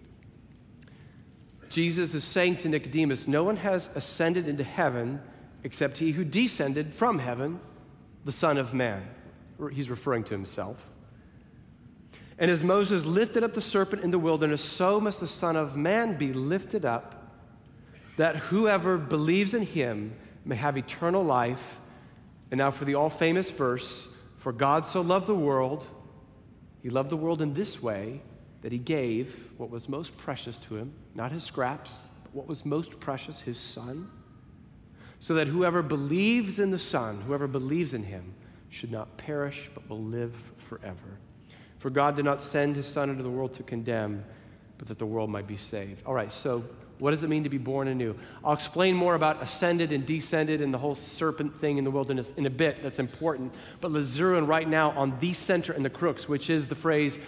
Jesus 1.78 2.16
is 2.16 2.24
saying 2.24 2.58
to 2.58 2.70
Nicodemus, 2.70 3.28
No 3.28 3.44
one 3.44 3.58
has 3.58 3.92
ascended 3.94 4.48
into 4.48 4.64
heaven 4.64 5.22
except 5.64 6.00
he 6.00 6.12
who 6.12 6.26
descended 6.26 6.92
from 6.92 7.20
heaven, 7.20 7.60
the 8.26 8.32
Son 8.32 8.58
of 8.58 8.74
Man. 8.74 9.08
He's 9.72 9.88
referring 9.88 10.24
to 10.24 10.34
himself. 10.34 10.90
And 12.40 12.50
as 12.50 12.64
Moses 12.64 13.06
lifted 13.06 13.44
up 13.44 13.54
the 13.54 13.62
serpent 13.62 14.04
in 14.04 14.10
the 14.10 14.18
wilderness, 14.18 14.64
so 14.64 15.00
must 15.00 15.20
the 15.20 15.28
Son 15.28 15.56
of 15.56 15.78
Man 15.78 16.18
be 16.18 16.34
lifted 16.34 16.84
up, 16.84 17.32
that 18.16 18.38
whoever 18.38 18.98
believes 18.98 19.54
in 19.54 19.62
him 19.62 20.16
may 20.46 20.56
have 20.56 20.80
eternal 20.80 21.24
life. 21.24 21.80
And 22.50 22.58
now 22.58 22.72
for 22.72 22.86
the 22.86 22.96
all 22.96 23.12
famous 23.12 23.52
verse 23.52 24.08
For 24.38 24.52
God 24.52 24.88
so 24.88 25.02
loved 25.02 25.28
the 25.28 25.36
world, 25.36 25.86
he 26.82 26.90
loved 26.90 27.12
the 27.12 27.18
world 27.18 27.40
in 27.40 27.54
this 27.54 27.84
way 27.84 28.24
that 28.62 28.72
he 28.72 28.78
gave 28.78 29.50
what 29.58 29.70
was 29.70 29.88
most 29.88 30.18
precious 30.18 30.58
to 30.58 30.76
him, 30.76 30.94
not 31.16 31.32
his 31.32 31.44
scraps, 31.44 32.04
but 32.24 32.34
what 32.34 32.48
was 32.48 32.66
most 32.66 33.00
precious, 33.00 33.40
his 33.40 33.58
son, 33.58 34.10
so 35.20 35.34
that 35.34 35.48
whoever 35.48 35.82
believes 35.82 36.60
in 36.60 36.72
the 36.72 36.80
Son, 36.80 37.22
whoever 37.22 37.48
believes 37.48 37.94
in 37.94 38.04
him, 38.04 38.34
should 38.70 38.92
not 38.92 39.18
perish, 39.18 39.70
but 39.74 39.88
will 39.90 40.04
live 40.04 40.36
forever. 40.58 41.20
For 41.80 41.90
God 41.90 42.16
did 42.16 42.26
not 42.26 42.42
send 42.42 42.76
his 42.76 42.88
Son 42.88 43.10
into 43.10 43.24
the 43.24 43.30
world 43.30 43.54
to 43.56 43.64
condemn, 43.64 44.24
but 44.78 44.88
that 44.88 45.00
the 45.00 45.06
world 45.06 45.30
might 45.30 45.48
be 45.48 45.58
saved. 45.58 46.04
All 46.06 46.14
right, 46.14 46.32
so 46.32 46.64
what 47.00 47.12
does 47.12 47.24
it 47.24 47.30
mean 47.30 47.44
to 47.44 47.50
be 47.50 47.58
born 47.58 47.88
anew? 47.88 48.16
I'll 48.44 48.54
explain 48.54 48.96
more 48.96 49.16
about 49.16 49.42
ascended 49.42 49.92
and 49.92 50.06
descended 50.06 50.62
and 50.62 50.74
the 50.74 50.78
whole 50.78 50.96
serpent 50.96 51.56
thing 51.60 51.78
in 51.78 51.84
the 51.84 51.92
wilderness 51.92 52.34
in 52.38 52.46
a 52.46 52.50
bit. 52.50 52.82
That's 52.82 53.00
important. 53.00 53.54
But 53.82 53.92
let's 53.92 54.08
zero 54.08 54.38
in 54.38 54.48
right 54.48 54.68
now 54.68 54.92
on 54.92 55.20
the 55.20 55.34
center 55.34 55.74
and 55.74 55.86
the 55.86 55.90
crooks, 55.90 56.28
which 56.28 56.50
is 56.50 56.68
the 56.68 56.76
phrase 56.76 57.20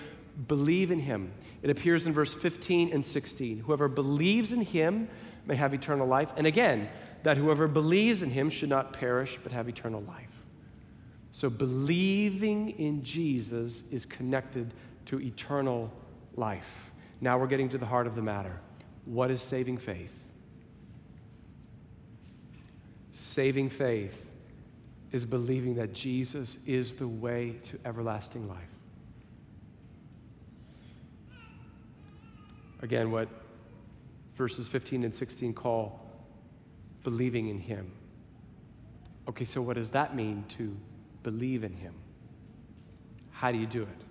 believe 0.47 0.91
in 0.91 0.99
him. 0.99 1.31
It 1.61 1.69
appears 1.69 2.07
in 2.07 2.13
verse 2.13 2.33
15 2.33 2.93
and 2.93 3.05
16. 3.05 3.59
Whoever 3.59 3.87
believes 3.87 4.51
in 4.51 4.61
him 4.61 5.09
may 5.45 5.55
have 5.55 5.73
eternal 5.73 6.07
life. 6.07 6.31
And 6.37 6.47
again, 6.47 6.89
that 7.23 7.37
whoever 7.37 7.67
believes 7.67 8.23
in 8.23 8.29
him 8.29 8.49
should 8.49 8.69
not 8.69 8.93
perish 8.93 9.39
but 9.43 9.51
have 9.51 9.67
eternal 9.67 10.01
life. 10.01 10.29
So 11.31 11.49
believing 11.49 12.71
in 12.79 13.03
Jesus 13.03 13.83
is 13.91 14.05
connected 14.05 14.73
to 15.05 15.19
eternal 15.19 15.91
life. 16.35 16.91
Now 17.21 17.37
we're 17.37 17.47
getting 17.47 17.69
to 17.69 17.77
the 17.77 17.85
heart 17.85 18.07
of 18.07 18.15
the 18.15 18.21
matter. 18.21 18.59
What 19.05 19.31
is 19.31 19.41
saving 19.41 19.77
faith? 19.77 20.15
Saving 23.11 23.69
faith 23.69 24.29
is 25.11 25.25
believing 25.25 25.75
that 25.75 25.93
Jesus 25.93 26.57
is 26.65 26.93
the 26.93 27.07
way 27.07 27.55
to 27.63 27.79
everlasting 27.83 28.47
life. 28.47 28.68
Again, 32.81 33.11
what 33.11 33.27
verses 34.35 34.67
15 34.67 35.03
and 35.03 35.13
16 35.13 35.53
call 35.53 35.99
believing 37.03 37.49
in 37.49 37.59
Him. 37.59 37.91
Okay, 39.27 39.45
so 39.45 39.61
what 39.61 39.75
does 39.75 39.89
that 39.91 40.15
mean 40.15 40.45
to 40.49 40.75
believe 41.23 41.63
in 41.63 41.73
Him? 41.73 41.93
How 43.31 43.51
do 43.51 43.57
you 43.57 43.67
do 43.67 43.83
it? 43.83 44.05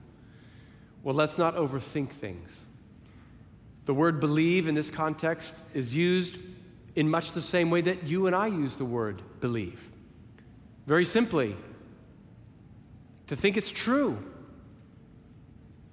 Well, 1.02 1.14
let's 1.14 1.38
not 1.38 1.56
overthink 1.56 2.10
things. 2.10 2.66
The 3.86 3.94
word 3.94 4.20
believe 4.20 4.68
in 4.68 4.74
this 4.74 4.90
context 4.90 5.62
is 5.72 5.94
used 5.94 6.36
in 6.94 7.08
much 7.08 7.32
the 7.32 7.40
same 7.40 7.70
way 7.70 7.80
that 7.80 8.04
you 8.04 8.26
and 8.26 8.36
I 8.36 8.48
use 8.48 8.76
the 8.76 8.84
word 8.84 9.22
believe. 9.40 9.82
Very 10.86 11.04
simply, 11.04 11.56
to 13.28 13.36
think 13.36 13.56
it's 13.56 13.70
true. 13.70 14.18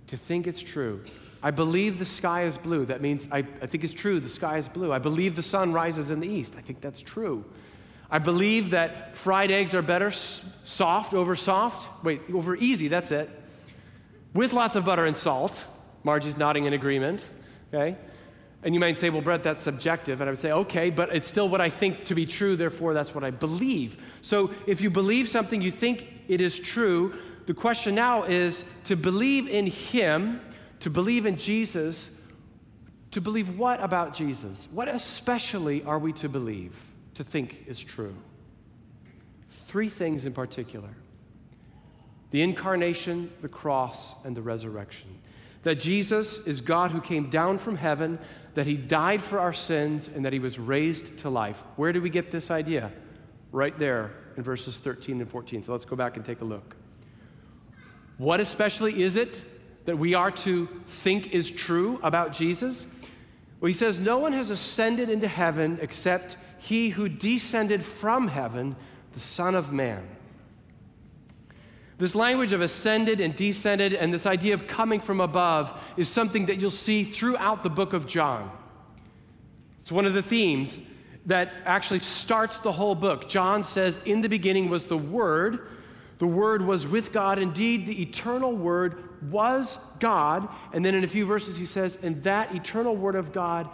To 0.08 0.18
think 0.18 0.48
it's 0.48 0.62
true. 0.62 1.04
I 1.46 1.52
believe 1.52 2.00
the 2.00 2.06
sky 2.06 2.46
is 2.46 2.58
blue. 2.58 2.88
That 2.88 3.02
means 3.02 3.28
I, 3.32 3.46
I 3.62 3.68
think 3.68 3.84
it's 3.84 3.94
true, 3.94 4.20
the 4.20 4.28
sky 4.28 4.58
is 4.58 4.68
blue. 4.68 4.92
I 4.92 4.98
believe 4.98 5.36
the 5.36 5.44
sun 5.44 5.74
rises 5.74 6.10
in 6.10 6.20
the 6.20 6.28
east. 6.28 6.56
I 6.58 6.62
think 6.62 6.82
that's 6.82 7.00
true. 7.00 7.46
I 8.10 8.18
believe 8.18 8.72
that 8.72 9.16
fried 9.16 9.52
eggs 9.52 9.76
are 9.76 9.84
better 9.84 10.10
soft 10.10 11.14
over 11.14 11.36
soft. 11.36 12.04
Wait, 12.04 12.22
over 12.34 12.56
easy, 12.56 12.88
that's 12.88 13.12
it. 13.12 13.30
With 14.34 14.54
lots 14.54 14.76
of 14.76 14.86
butter 14.86 15.06
and 15.06 15.16
salt. 15.16 15.68
Margie's 16.04 16.36
nodding 16.36 16.66
in 16.66 16.74
agreement, 16.74 17.30
okay? 17.72 17.96
And 18.64 18.74
you 18.74 18.80
might 18.80 18.98
say, 18.98 19.12
well, 19.12 19.22
Brett, 19.22 19.44
that's 19.44 19.62
subjective. 19.62 20.22
And 20.22 20.28
I 20.28 20.32
would 20.32 20.40
say, 20.40 20.52
okay, 20.52 20.90
but 20.90 21.16
it's 21.16 21.28
still 21.28 21.48
what 21.48 21.62
I 21.62 21.70
think 21.70 22.06
to 22.06 22.16
be 22.16 22.26
true, 22.26 22.56
therefore 22.56 22.96
that's 22.96 23.14
what 23.14 23.24
I 23.24 23.30
believe. 23.30 23.98
So 24.24 24.50
if 24.66 24.82
you 24.82 24.90
believe 24.90 25.30
something, 25.30 25.62
you 25.62 25.70
think 25.70 26.08
it 26.28 26.42
is 26.42 26.58
true. 26.58 27.14
The 27.46 27.54
question 27.54 27.94
now 27.94 28.24
is 28.24 28.66
to 28.86 28.96
believe 28.96 29.48
in 29.48 29.68
Him 29.68 30.42
to 30.80 30.90
believe 30.90 31.26
in 31.26 31.38
Jesus, 31.38 32.12
to 33.12 33.22
believe 33.22 33.58
what 33.58 33.82
about 33.82 34.14
Jesus? 34.14 34.68
What 34.72 34.88
especially 34.88 35.84
are 35.84 36.00
we 36.00 36.14
to 36.14 36.30
believe, 36.30 36.76
to 37.16 37.24
think 37.24 37.64
is 37.68 37.82
true? 37.82 38.16
Three 39.68 39.90
things 39.90 40.26
in 40.26 40.34
particular 40.34 40.90
the 42.32 42.42
incarnation, 42.42 43.32
the 43.42 43.48
cross, 43.48 44.14
and 44.26 44.36
the 44.36 44.42
resurrection. 44.42 45.08
That 45.64 45.76
Jesus 45.76 46.40
is 46.40 46.60
God 46.60 46.92
who 46.92 47.00
came 47.00 47.30
down 47.30 47.58
from 47.58 47.78
heaven, 47.78 48.20
that 48.56 48.68
he 48.68 48.76
died 48.76 49.22
for 49.22 49.40
our 49.40 49.54
sins, 49.54 50.10
and 50.14 50.26
that 50.26 50.34
he 50.34 50.40
was 50.40 50.60
raised 50.60 51.18
to 51.20 51.30
life. 51.30 51.64
Where 51.78 51.94
do 51.94 52.02
we 52.02 52.10
get 52.10 52.32
this 52.32 52.52
idea? 52.52 52.92
Right 53.54 53.78
there 53.80 54.12
in 54.36 54.44
verses 54.44 54.80
13 54.80 55.22
and 55.22 55.30
14. 55.30 55.64
So 55.64 55.72
let's 55.72 55.86
go 55.86 55.96
back 55.96 56.18
and 56.18 56.26
take 56.26 56.42
a 56.42 56.46
look. 56.46 56.76
What 58.18 58.40
especially 58.40 59.02
is 59.02 59.16
it 59.16 59.44
that 59.86 59.98
we 59.98 60.14
are 60.14 60.32
to 60.32 60.68
think 60.88 61.32
is 61.32 61.50
true 61.50 62.00
about 62.04 62.34
Jesus? 62.34 62.88
Well, 63.60 63.68
he 63.68 63.74
says, 63.74 64.00
No 64.00 64.18
one 64.18 64.34
has 64.34 64.50
ascended 64.50 65.10
into 65.10 65.28
heaven 65.28 65.80
except 65.82 66.38
he 66.58 66.90
who 66.90 67.08
descended 67.08 67.84
from 67.84 68.28
heaven, 68.28 68.76
the 69.14 69.20
Son 69.20 69.56
of 69.56 69.72
Man. 69.72 70.08
This 71.98 72.14
language 72.14 72.52
of 72.52 72.62
ascended 72.62 73.22
and 73.22 73.36
descended 73.36 73.94
and 73.94 74.14
this 74.14 74.26
idea 74.26 74.54
of 74.54 74.68
coming 74.68 75.00
from 75.00 75.22
above 75.22 75.82
is 75.96 76.10
something 76.10 76.48
that 76.48 76.58
you'll 76.58 76.70
see 76.70 77.04
throughout 77.06 77.64
the 77.64 77.70
book 77.70 77.94
of 77.94 78.06
John. 78.06 78.52
It's 79.80 79.92
one 79.92 80.06
of 80.06 80.14
the 80.14 80.24
themes. 80.24 80.82
that 81.28 81.52
actually 81.66 82.02
starts 82.02 82.60
the 82.60 82.72
whole 82.72 82.94
book. 82.94 83.28
John 83.28 83.64
says, 83.64 84.00
In 84.06 84.22
the 84.22 84.30
beginning 84.30 84.70
was 84.70 84.88
the 84.88 84.98
Word. 84.98 85.68
The 86.18 86.28
Word 86.28 86.62
was 86.62 86.88
with 86.88 87.12
God. 87.12 87.40
Indeed, 87.40 87.86
the 87.86 88.02
eternal 88.02 88.54
Word 88.54 89.04
was 89.32 89.80
God. 90.00 90.48
And 90.74 90.84
then 90.84 90.96
in 90.96 91.04
a 91.04 91.08
few 91.08 91.26
verses, 91.26 91.58
he 91.58 91.66
says, 91.66 91.98
And 92.02 92.24
that 92.24 92.56
eternal 92.56 92.96
Word 92.96 93.16
of 93.16 93.34
God 93.34 93.70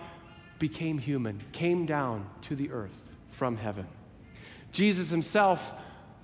became 0.60 0.98
human, 0.98 1.42
came 1.52 1.86
down 1.86 2.28
to 2.44 2.56
the 2.56 2.72
earth 2.72 3.18
from 3.30 3.58
heaven. 3.58 3.88
Jesus 4.72 5.10
himself 5.10 5.74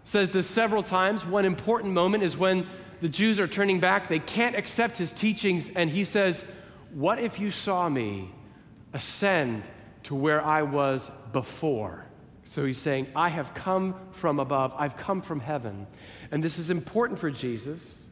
says 0.04 0.32
this 0.32 0.48
several 0.48 0.84
times. 0.84 1.26
One 1.26 1.46
important 1.46 1.94
moment 1.94 2.24
is 2.24 2.38
when 2.38 2.66
the 3.02 3.10
Jews 3.10 3.40
are 3.40 3.48
turning 3.48 3.80
back, 3.80 4.08
they 4.08 4.20
can't 4.20 4.56
accept 4.56 4.98
his 4.98 5.12
teachings, 5.12 5.70
and 5.76 5.90
he 5.90 6.04
says, 6.04 6.46
What 6.94 7.20
if 7.20 7.40
you 7.40 7.52
saw 7.52 7.90
me 7.90 8.32
ascend 8.94 9.64
to 10.04 10.16
where 10.16 10.44
I 10.44 10.64
was 10.64 11.12
before? 11.32 12.07
So 12.48 12.64
he's 12.64 12.78
saying, 12.78 13.08
I 13.14 13.28
have 13.28 13.54
come 13.54 13.94
from 14.12 14.40
above, 14.40 14.74
I've 14.78 14.96
come 14.96 15.22
from 15.22 15.42
heaven. 15.42 15.86
And 16.32 16.42
this 16.42 16.58
is 16.58 16.70
important 16.70 17.20
for 17.20 17.30
Jesus 17.30 18.06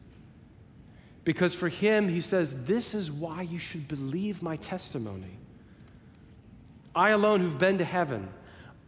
because 1.24 1.54
for 1.54 1.70
him, 1.70 2.06
he 2.06 2.20
says, 2.20 2.54
This 2.64 2.94
is 2.94 3.10
why 3.10 3.42
you 3.42 3.58
should 3.58 3.88
believe 3.88 4.42
my 4.42 4.56
testimony. 4.56 5.38
I 6.94 7.10
alone 7.10 7.40
who've 7.40 7.58
been 7.58 7.78
to 7.78 7.84
heaven, 7.84 8.28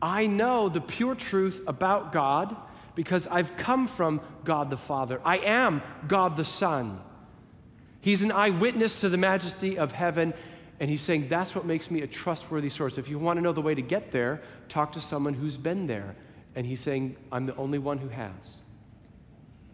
I 0.02 0.26
know 0.26 0.68
the 0.68 0.82
pure 0.82 1.14
truth 1.14 1.62
about 1.66 2.12
God 2.12 2.54
because 2.94 3.26
I've 3.26 3.56
come 3.56 3.88
from 3.88 4.20
God 4.44 4.68
the 4.68 4.76
Father. 4.76 5.18
I 5.24 5.38
am 5.38 5.80
God 6.06 6.36
the 6.36 6.44
Son. 6.44 7.00
He's 8.02 8.20
an 8.20 8.32
eyewitness 8.32 9.00
to 9.00 9.08
the 9.08 9.16
majesty 9.16 9.78
of 9.78 9.92
heaven, 9.92 10.34
and 10.80 10.88
he's 10.88 11.02
saying 11.02 11.28
that's 11.28 11.54
what 11.54 11.64
makes 11.64 11.90
me 11.90 12.02
a 12.02 12.06
trustworthy 12.06 12.68
source. 12.68 12.98
If 12.98 13.08
you 13.08 13.18
want 13.18 13.38
to 13.38 13.42
know 13.42 13.52
the 13.52 13.62
way 13.62 13.74
to 13.74 13.82
get 13.82 14.12
there, 14.12 14.42
talk 14.68 14.92
to 14.92 15.00
someone 15.00 15.34
who's 15.34 15.58
been 15.58 15.86
there. 15.86 16.14
And 16.54 16.66
he's 16.66 16.80
saying, 16.80 17.16
I'm 17.32 17.46
the 17.46 17.56
only 17.56 17.78
one 17.78 17.98
who 17.98 18.08
has. 18.08 18.56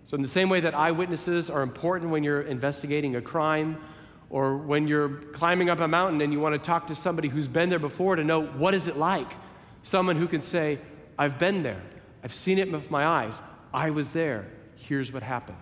So, 0.04 0.16
in 0.16 0.22
the 0.22 0.28
same 0.28 0.50
way 0.50 0.60
that 0.60 0.74
eyewitnesses 0.74 1.48
are 1.50 1.62
important 1.62 2.10
when 2.10 2.22
you're 2.22 2.42
investigating 2.42 3.16
a 3.16 3.22
crime, 3.22 3.78
or 4.28 4.56
when 4.56 4.88
you're 4.88 5.08
climbing 5.32 5.70
up 5.70 5.80
a 5.80 5.88
mountain 5.88 6.20
and 6.20 6.32
you 6.32 6.40
want 6.40 6.54
to 6.54 6.58
talk 6.58 6.88
to 6.88 6.94
somebody 6.94 7.28
who's 7.28 7.48
been 7.48 7.70
there 7.70 7.78
before 7.78 8.16
to 8.16 8.24
know 8.24 8.42
what 8.42 8.74
is 8.74 8.88
it 8.88 8.96
like, 8.96 9.32
someone 9.82 10.16
who 10.16 10.26
can 10.26 10.40
say, 10.40 10.78
I've 11.18 11.38
been 11.38 11.62
there. 11.62 11.80
I've 12.22 12.34
seen 12.34 12.58
it 12.58 12.70
with 12.70 12.90
my 12.90 13.06
eyes. 13.06 13.40
I 13.72 13.90
was 13.90 14.10
there. 14.10 14.46
Here's 14.76 15.12
what 15.12 15.22
happened. 15.22 15.58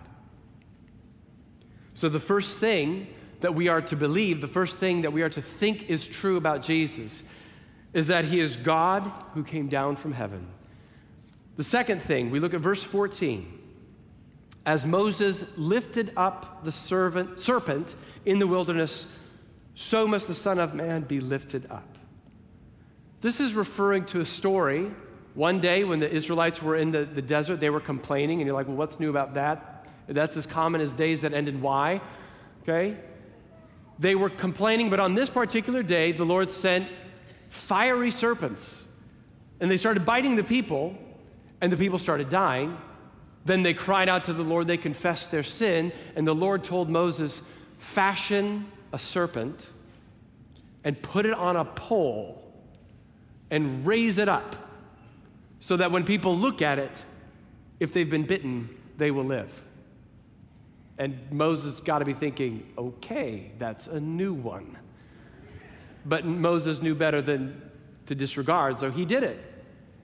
So, 1.93 2.09
the 2.09 2.19
first 2.19 2.57
thing 2.57 3.07
that 3.43 3.53
we 3.53 3.67
are 3.67 3.81
to 3.81 3.95
believe, 3.97 4.39
the 4.39 4.47
first 4.47 4.77
thing 4.77 5.01
that 5.01 5.11
we 5.11 5.21
are 5.21 5.29
to 5.29 5.41
think 5.41 5.89
is 5.89 6.07
true 6.07 6.37
about 6.37 6.61
Jesus, 6.61 7.23
is 7.91 8.07
that 8.07 8.23
he 8.23 8.39
is 8.39 8.55
God 8.55 9.11
who 9.33 9.43
came 9.43 9.67
down 9.67 9.97
from 9.97 10.13
heaven. 10.13 10.47
The 11.57 11.63
second 11.63 12.01
thing, 12.01 12.31
we 12.31 12.39
look 12.39 12.53
at 12.53 12.61
verse 12.61 12.83
14. 12.83 13.59
As 14.65 14.85
Moses 14.85 15.43
lifted 15.57 16.13
up 16.15 16.63
the 16.63 16.71
servant, 16.71 17.37
serpent 17.37 17.97
in 18.25 18.39
the 18.39 18.47
wilderness, 18.47 19.07
so 19.75 20.07
must 20.07 20.27
the 20.27 20.33
Son 20.33 20.57
of 20.57 20.73
Man 20.73 21.01
be 21.01 21.19
lifted 21.19 21.69
up. 21.69 21.97
This 23.19 23.41
is 23.41 23.55
referring 23.55 24.05
to 24.05 24.21
a 24.21 24.25
story 24.25 24.89
one 25.33 25.59
day, 25.59 25.83
when 25.83 25.99
the 25.99 26.09
Israelites 26.09 26.61
were 26.61 26.77
in 26.77 26.91
the, 26.91 27.03
the 27.03 27.21
desert, 27.21 27.59
they 27.59 27.71
were 27.71 27.81
complaining, 27.81 28.39
and 28.39 28.47
you're 28.47 28.55
like, 28.55 28.67
well, 28.67 28.77
what's 28.77 29.01
new 29.01 29.09
about 29.09 29.33
that? 29.33 29.85
That's 30.07 30.37
as 30.37 30.45
common 30.45 30.79
as 30.79 30.93
days 30.93 31.21
that 31.21 31.33
end 31.33 31.49
in 31.49 31.61
Y. 31.61 31.99
Okay? 32.61 32.97
They 33.99 34.15
were 34.15 34.29
complaining, 34.29 34.89
but 34.89 34.99
on 34.99 35.15
this 35.15 35.29
particular 35.29 35.83
day, 35.83 36.11
the 36.11 36.25
Lord 36.25 36.49
sent 36.49 36.87
fiery 37.49 38.11
serpents. 38.11 38.85
And 39.59 39.69
they 39.69 39.77
started 39.77 40.03
biting 40.05 40.35
the 40.35 40.43
people, 40.43 40.97
and 41.61 41.71
the 41.71 41.77
people 41.77 41.99
started 41.99 42.29
dying. 42.29 42.77
Then 43.45 43.63
they 43.63 43.73
cried 43.73 44.09
out 44.09 44.23
to 44.25 44.33
the 44.33 44.43
Lord, 44.43 44.67
they 44.67 44.77
confessed 44.77 45.31
their 45.31 45.43
sin, 45.43 45.91
and 46.15 46.25
the 46.25 46.35
Lord 46.35 46.63
told 46.63 46.89
Moses, 46.89 47.41
Fashion 47.77 48.65
a 48.93 48.99
serpent 48.99 49.71
and 50.83 51.01
put 51.01 51.25
it 51.25 51.33
on 51.33 51.55
a 51.57 51.65
pole 51.65 52.41
and 53.51 53.85
raise 53.85 54.17
it 54.17 54.29
up 54.29 54.55
so 55.59 55.77
that 55.77 55.91
when 55.91 56.03
people 56.03 56.35
look 56.35 56.61
at 56.61 56.79
it, 56.79 57.05
if 57.79 57.93
they've 57.93 58.09
been 58.09 58.25
bitten, 58.25 58.69
they 58.97 59.11
will 59.11 59.25
live. 59.25 59.65
And 60.97 61.19
Moses 61.31 61.79
got 61.79 61.99
to 61.99 62.05
be 62.05 62.13
thinking, 62.13 62.71
okay, 62.77 63.51
that's 63.57 63.87
a 63.87 63.99
new 63.99 64.33
one. 64.33 64.77
But 66.05 66.25
Moses 66.25 66.81
knew 66.81 66.95
better 66.95 67.21
than 67.21 67.61
to 68.05 68.15
disregard, 68.15 68.77
so 68.77 68.91
he 68.91 69.05
did 69.05 69.23
it. 69.23 69.39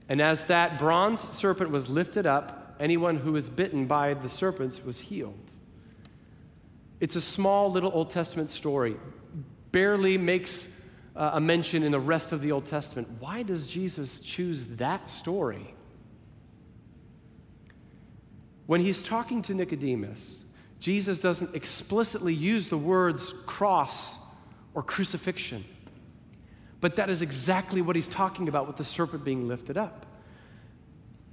And 0.08 0.20
as 0.20 0.46
that 0.46 0.78
bronze 0.78 1.20
serpent 1.20 1.70
was 1.70 1.88
lifted 1.88 2.26
up, 2.26 2.74
anyone 2.80 3.16
who 3.16 3.32
was 3.32 3.48
bitten 3.48 3.86
by 3.86 4.14
the 4.14 4.28
serpents 4.28 4.82
was 4.84 4.98
healed. 4.98 5.52
It's 6.98 7.16
a 7.16 7.20
small 7.20 7.70
little 7.70 7.90
Old 7.94 8.10
Testament 8.10 8.50
story, 8.50 8.96
barely 9.70 10.18
makes 10.18 10.68
uh, 11.14 11.30
a 11.34 11.40
mention 11.40 11.82
in 11.82 11.92
the 11.92 12.00
rest 12.00 12.32
of 12.32 12.42
the 12.42 12.52
Old 12.52 12.66
Testament. 12.66 13.08
Why 13.20 13.42
does 13.42 13.66
Jesus 13.66 14.20
choose 14.20 14.64
that 14.76 15.08
story? 15.08 15.74
When 18.66 18.80
he's 18.80 19.02
talking 19.02 19.42
to 19.42 19.54
Nicodemus, 19.54 20.44
Jesus 20.80 21.20
doesn't 21.20 21.54
explicitly 21.54 22.34
use 22.34 22.68
the 22.68 22.78
words 22.78 23.34
cross 23.46 24.16
or 24.74 24.82
crucifixion. 24.82 25.64
But 26.80 26.96
that 26.96 27.10
is 27.10 27.20
exactly 27.20 27.82
what 27.82 27.94
he's 27.94 28.08
talking 28.08 28.48
about 28.48 28.66
with 28.66 28.76
the 28.76 28.84
serpent 28.84 29.22
being 29.22 29.46
lifted 29.46 29.76
up. 29.76 30.06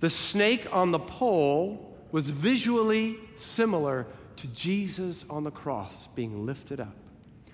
The 0.01 0.09
snake 0.09 0.67
on 0.71 0.91
the 0.91 0.99
pole 0.99 1.97
was 2.11 2.29
visually 2.29 3.17
similar 3.35 4.05
to 4.35 4.47
Jesus 4.47 5.25
on 5.29 5.43
the 5.43 5.51
cross 5.51 6.07
being 6.07 6.45
lifted 6.45 6.79
up. 6.79 6.95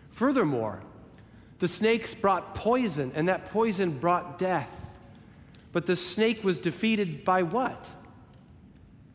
Furthermore, 0.10 0.82
the 1.60 1.67
snakes 1.67 2.13
brought 2.13 2.56
poison, 2.56 3.12
and 3.15 3.29
that 3.29 3.45
poison 3.45 3.97
brought 3.99 4.38
death. 4.38 4.99
But 5.71 5.86
the 5.86 5.95
snake 5.95 6.43
was 6.43 6.60
defeated 6.60 7.23
by 7.23 7.43
what? 7.43 7.89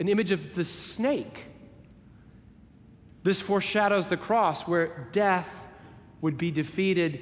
An 0.00 0.08
image 0.08 0.30
of 0.30 0.54
the 0.54 0.64
snake. 0.64 1.44
This 3.28 3.42
foreshadows 3.42 4.08
the 4.08 4.16
cross, 4.16 4.66
where 4.66 5.06
death 5.12 5.68
would 6.22 6.38
be 6.38 6.50
defeated 6.50 7.20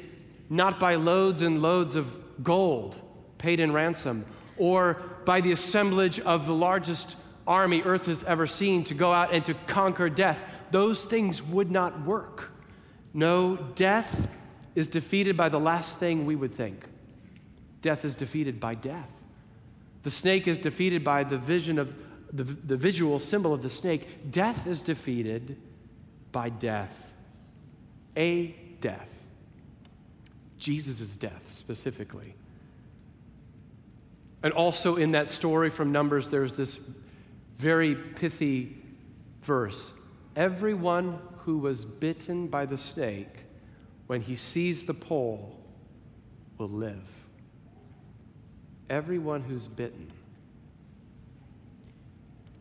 not 0.48 0.78
by 0.78 0.94
loads 0.94 1.42
and 1.42 1.60
loads 1.60 1.96
of 1.96 2.44
gold 2.44 2.96
paid 3.38 3.58
in 3.58 3.72
ransom, 3.72 4.24
or 4.56 5.02
by 5.24 5.40
the 5.40 5.50
assemblage 5.50 6.20
of 6.20 6.46
the 6.46 6.54
largest 6.54 7.16
army 7.44 7.82
earth 7.82 8.06
has 8.06 8.22
ever 8.22 8.46
seen 8.46 8.84
to 8.84 8.94
go 8.94 9.12
out 9.12 9.32
and 9.32 9.44
to 9.46 9.54
conquer 9.66 10.08
death. 10.08 10.44
Those 10.70 11.04
things 11.04 11.42
would 11.42 11.72
not 11.72 12.06
work. 12.06 12.52
No, 13.12 13.56
death 13.74 14.28
is 14.76 14.86
defeated 14.86 15.36
by 15.36 15.48
the 15.48 15.58
last 15.58 15.98
thing 15.98 16.24
we 16.24 16.36
would 16.36 16.54
think 16.54 16.86
death 17.82 18.04
is 18.04 18.14
defeated 18.14 18.60
by 18.60 18.76
death. 18.76 19.10
The 20.04 20.12
snake 20.12 20.46
is 20.46 20.60
defeated 20.60 21.02
by 21.02 21.24
the 21.24 21.36
vision 21.36 21.80
of 21.80 21.92
the, 22.32 22.44
the 22.44 22.76
visual 22.76 23.18
symbol 23.18 23.52
of 23.52 23.62
the 23.62 23.70
snake. 23.70 24.30
Death 24.30 24.68
is 24.68 24.82
defeated 24.82 25.56
by 26.36 26.50
death. 26.50 27.14
A 28.14 28.54
death. 28.82 29.10
Jesus' 30.58 31.16
death 31.16 31.50
specifically. 31.50 32.34
And 34.42 34.52
also 34.52 34.96
in 34.96 35.12
that 35.12 35.30
story 35.30 35.70
from 35.70 35.92
Numbers, 35.92 36.28
there's 36.28 36.54
this 36.54 36.78
very 37.56 37.94
pithy 37.94 38.76
verse. 39.44 39.94
Everyone 40.36 41.20
who 41.38 41.56
was 41.56 41.86
bitten 41.86 42.48
by 42.48 42.66
the 42.66 42.76
snake 42.76 43.46
when 44.06 44.20
he 44.20 44.36
sees 44.36 44.84
the 44.84 44.92
pole, 44.92 45.58
will 46.58 46.68
live. 46.68 47.08
Everyone 48.90 49.40
who's 49.40 49.68
bitten. 49.68 50.12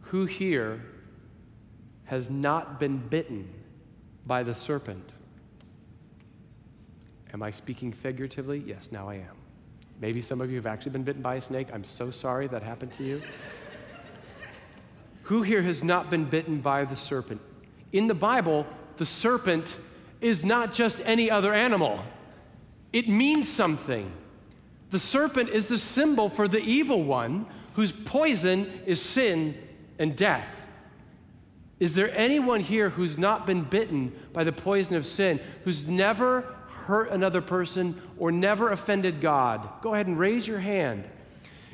Who 0.04 0.24
here 0.24 0.82
has 2.06 2.30
not 2.30 2.80
been 2.80 3.00
bitten 3.00 3.50
by 4.26 4.44
the 4.44 4.56
serpent? 4.56 5.14
Am 7.34 7.44
I 7.44 7.52
speaking 7.52 7.92
figuratively? 7.92 8.64
Yes, 8.66 8.90
now 8.92 9.10
I 9.10 9.16
am. 9.16 9.36
Maybe 10.00 10.22
some 10.22 10.42
of 10.42 10.50
you 10.50 10.58
have 10.58 10.66
actually 10.66 10.92
been 10.92 11.04
bitten 11.04 11.22
by 11.22 11.36
a 11.36 11.42
snake. 11.42 11.68
I'm 11.74 11.84
so 11.84 12.12
sorry 12.12 12.48
that 12.48 12.64
happened 12.64 12.94
to 12.94 13.04
you. 13.04 13.22
Who 15.24 15.42
here 15.42 15.62
has 15.62 15.84
not 15.84 16.10
been 16.10 16.26
bitten 16.26 16.62
by 16.62 16.86
the 16.86 16.96
serpent? 16.96 17.42
In 17.92 18.08
the 18.08 18.14
Bible, 18.14 18.68
the 18.98 19.06
serpent 19.06 19.78
is 20.22 20.44
not 20.44 20.74
just 20.74 21.02
any 21.06 21.30
other 21.32 21.54
animal, 21.54 22.00
it 22.94 23.10
means 23.10 23.50
something. 23.50 24.12
The 24.92 25.00
serpent 25.00 25.50
is 25.50 25.68
the 25.68 25.78
symbol 25.78 26.30
for 26.30 26.48
the 26.48 26.60
evil 26.60 27.04
one 27.04 27.48
whose 27.74 27.92
poison 27.92 28.72
is 28.86 29.02
sin 29.02 29.58
and 30.00 30.16
death. 30.16 30.64
Is 31.86 31.93
there 31.93 32.10
anyone 32.17 32.62
here 32.62 32.89
who's 32.89 33.15
not 33.15 33.45
been 33.45 33.62
bitten 33.62 34.12
by 34.34 34.43
the 34.43 34.52
poison 34.52 34.95
of 34.95 35.06
sin, 35.06 35.39
who's 35.65 35.86
never 35.86 36.41
hurt 36.67 37.12
another 37.12 37.41
person 37.41 38.02
or 38.17 38.32
never 38.32 38.71
offended 38.71 39.21
God? 39.21 39.69
Go 39.84 39.93
ahead 39.93 40.08
and 40.08 40.17
raise 40.17 40.48
your 40.48 40.58
hand. 40.58 41.08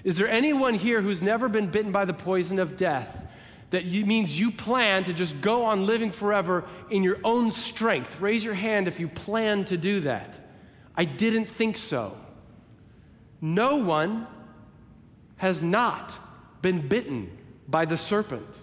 Is 0.04 0.17
there 0.17 0.28
anyone 0.28 0.74
here 0.74 1.02
who's 1.02 1.21
never 1.21 1.47
been 1.47 1.67
bitten 1.67 1.93
by 1.93 2.04
the 2.04 2.13
poison 2.13 2.60
of 2.60 2.76
death? 2.76 3.26
That 3.69 3.86
you, 3.86 4.06
means 4.06 4.38
you 4.38 4.52
plan 4.52 5.06
to 5.06 5.13
just 5.13 5.39
go 5.39 5.63
on 5.63 5.86
living 5.86 6.12
forever 6.12 6.65
in 6.89 7.04
your 7.04 7.19
own 7.24 7.54
strength. 7.54 8.19
Raise 8.19 8.43
your 8.43 8.54
hand 8.54 8.89
if 8.89 9.00
you 9.00 9.08
plan 9.08 9.63
to 9.63 9.78
do 9.78 10.02
that. 10.02 10.41
I 10.93 11.06
didn't 11.06 11.45
think 11.45 11.78
so. 11.78 12.17
No 13.39 13.78
one 13.78 14.28
has 15.38 15.63
not 15.63 16.19
been 16.62 16.86
bitten 16.86 17.32
by 17.69 17.86
the 17.86 17.97
serpent. 17.97 18.60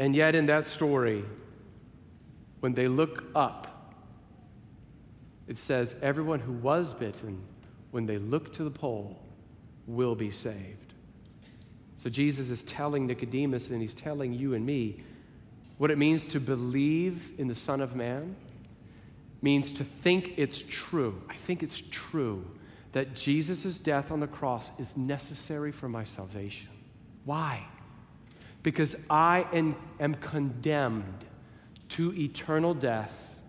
And 0.00 0.16
yet, 0.16 0.34
in 0.34 0.46
that 0.46 0.64
story, 0.64 1.26
when 2.60 2.72
they 2.72 2.88
look 2.88 3.24
up, 3.34 3.92
it 5.46 5.58
says, 5.58 5.94
Everyone 6.00 6.40
who 6.40 6.52
was 6.52 6.94
bitten, 6.94 7.42
when 7.90 8.06
they 8.06 8.16
look 8.16 8.54
to 8.54 8.64
the 8.64 8.70
pole, 8.70 9.20
will 9.86 10.14
be 10.14 10.30
saved. 10.30 10.94
So, 11.96 12.08
Jesus 12.08 12.48
is 12.48 12.62
telling 12.62 13.06
Nicodemus 13.06 13.68
and 13.68 13.82
he's 13.82 13.94
telling 13.94 14.32
you 14.32 14.54
and 14.54 14.64
me 14.64 15.04
what 15.76 15.90
it 15.90 15.98
means 15.98 16.24
to 16.28 16.40
believe 16.40 17.32
in 17.36 17.46
the 17.46 17.54
Son 17.54 17.82
of 17.82 17.94
Man 17.94 18.36
means 19.42 19.70
to 19.72 19.84
think 19.84 20.32
it's 20.38 20.64
true. 20.66 21.20
I 21.28 21.34
think 21.34 21.62
it's 21.62 21.82
true 21.90 22.46
that 22.92 23.14
Jesus' 23.14 23.78
death 23.78 24.10
on 24.10 24.20
the 24.20 24.26
cross 24.26 24.70
is 24.78 24.96
necessary 24.96 25.72
for 25.72 25.90
my 25.90 26.04
salvation. 26.04 26.70
Why? 27.26 27.66
Because 28.62 28.94
I 29.08 29.46
am, 29.52 29.76
am 29.98 30.14
condemned 30.14 31.24
to 31.90 32.14
eternal 32.14 32.74
death, 32.74 33.40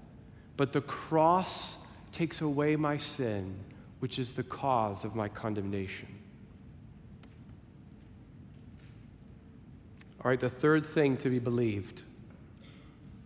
but 0.58 0.74
the 0.74 0.82
cross 0.82 1.78
takes 2.12 2.42
away 2.42 2.76
my 2.76 2.98
sin, 2.98 3.56
which 4.00 4.18
is 4.18 4.34
the 4.34 4.44
cause 4.44 5.04
of 5.04 5.16
my 5.16 5.28
condemnation. 5.28 6.08
All 10.24 10.30
right, 10.30 10.40
the 10.40 10.50
third 10.50 10.86
thing 10.86 11.18
to 11.18 11.30
be 11.30 11.40
believed 11.40 12.04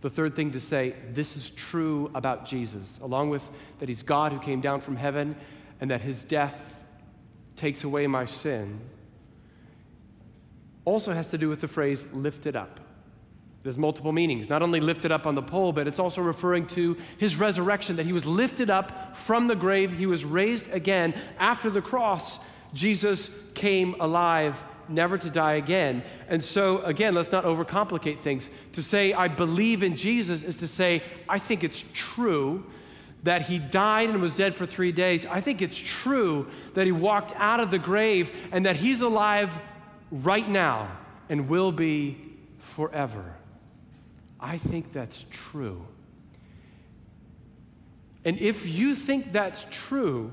the 0.06 0.10
third 0.10 0.36
thing 0.36 0.52
to 0.52 0.60
say, 0.60 0.94
this 1.08 1.36
is 1.36 1.50
true 1.50 2.12
about 2.14 2.46
Jesus, 2.46 3.00
along 3.02 3.30
with 3.30 3.50
that 3.80 3.88
he's 3.88 4.04
God 4.04 4.30
who 4.30 4.38
came 4.38 4.60
down 4.60 4.80
from 4.80 4.94
heaven 4.94 5.34
and 5.80 5.90
that 5.90 6.00
his 6.00 6.22
death 6.22 6.84
takes 7.56 7.82
away 7.82 8.06
my 8.06 8.24
sin, 8.24 8.78
also 10.86 11.12
has 11.12 11.26
to 11.26 11.36
do 11.36 11.50
with 11.50 11.60
the 11.60 11.68
phrase 11.68 12.06
lifted 12.14 12.56
up. 12.56 12.80
There's 13.62 13.76
multiple 13.76 14.12
meanings. 14.12 14.48
Not 14.48 14.62
only 14.62 14.78
lifted 14.78 15.10
up 15.10 15.26
on 15.26 15.34
the 15.34 15.42
pole, 15.42 15.72
but 15.72 15.88
it's 15.88 15.98
also 15.98 16.22
referring 16.22 16.68
to 16.68 16.96
his 17.18 17.36
resurrection, 17.36 17.96
that 17.96 18.06
he 18.06 18.12
was 18.12 18.24
lifted 18.24 18.70
up 18.70 19.16
from 19.16 19.48
the 19.48 19.56
grave, 19.56 19.92
he 19.92 20.06
was 20.06 20.24
raised 20.24 20.70
again. 20.70 21.12
After 21.38 21.68
the 21.68 21.82
cross, 21.82 22.38
Jesus 22.72 23.28
came 23.54 23.96
alive 24.00 24.62
never 24.88 25.18
to 25.18 25.28
die 25.28 25.54
again. 25.54 26.04
And 26.28 26.42
so, 26.42 26.80
again, 26.82 27.14
let's 27.14 27.32
not 27.32 27.44
overcomplicate 27.44 28.20
things. 28.20 28.50
To 28.74 28.82
say, 28.84 29.12
I 29.12 29.26
believe 29.26 29.82
in 29.82 29.96
Jesus, 29.96 30.44
is 30.44 30.56
to 30.58 30.68
say, 30.68 31.02
I 31.28 31.40
think 31.40 31.64
it's 31.64 31.84
true 31.92 32.64
that 33.24 33.42
he 33.42 33.58
died 33.58 34.10
and 34.10 34.20
was 34.20 34.36
dead 34.36 34.54
for 34.54 34.64
three 34.64 34.92
days. 34.92 35.26
I 35.26 35.40
think 35.40 35.60
it's 35.60 35.76
true 35.76 36.48
that 36.74 36.86
he 36.86 36.92
walked 36.92 37.32
out 37.34 37.58
of 37.58 37.72
the 37.72 37.78
grave 37.80 38.30
and 38.52 38.64
that 38.64 38.76
he's 38.76 39.00
alive 39.00 39.58
right 40.10 40.48
now 40.48 40.96
and 41.28 41.48
will 41.48 41.72
be 41.72 42.18
forever. 42.58 43.34
I 44.38 44.58
think 44.58 44.92
that's 44.92 45.24
true. 45.30 45.86
And 48.24 48.38
if 48.40 48.66
you 48.66 48.94
think 48.94 49.32
that's 49.32 49.66
true, 49.70 50.32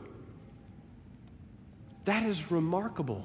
that 2.06 2.26
is 2.26 2.52
remarkable. 2.52 3.24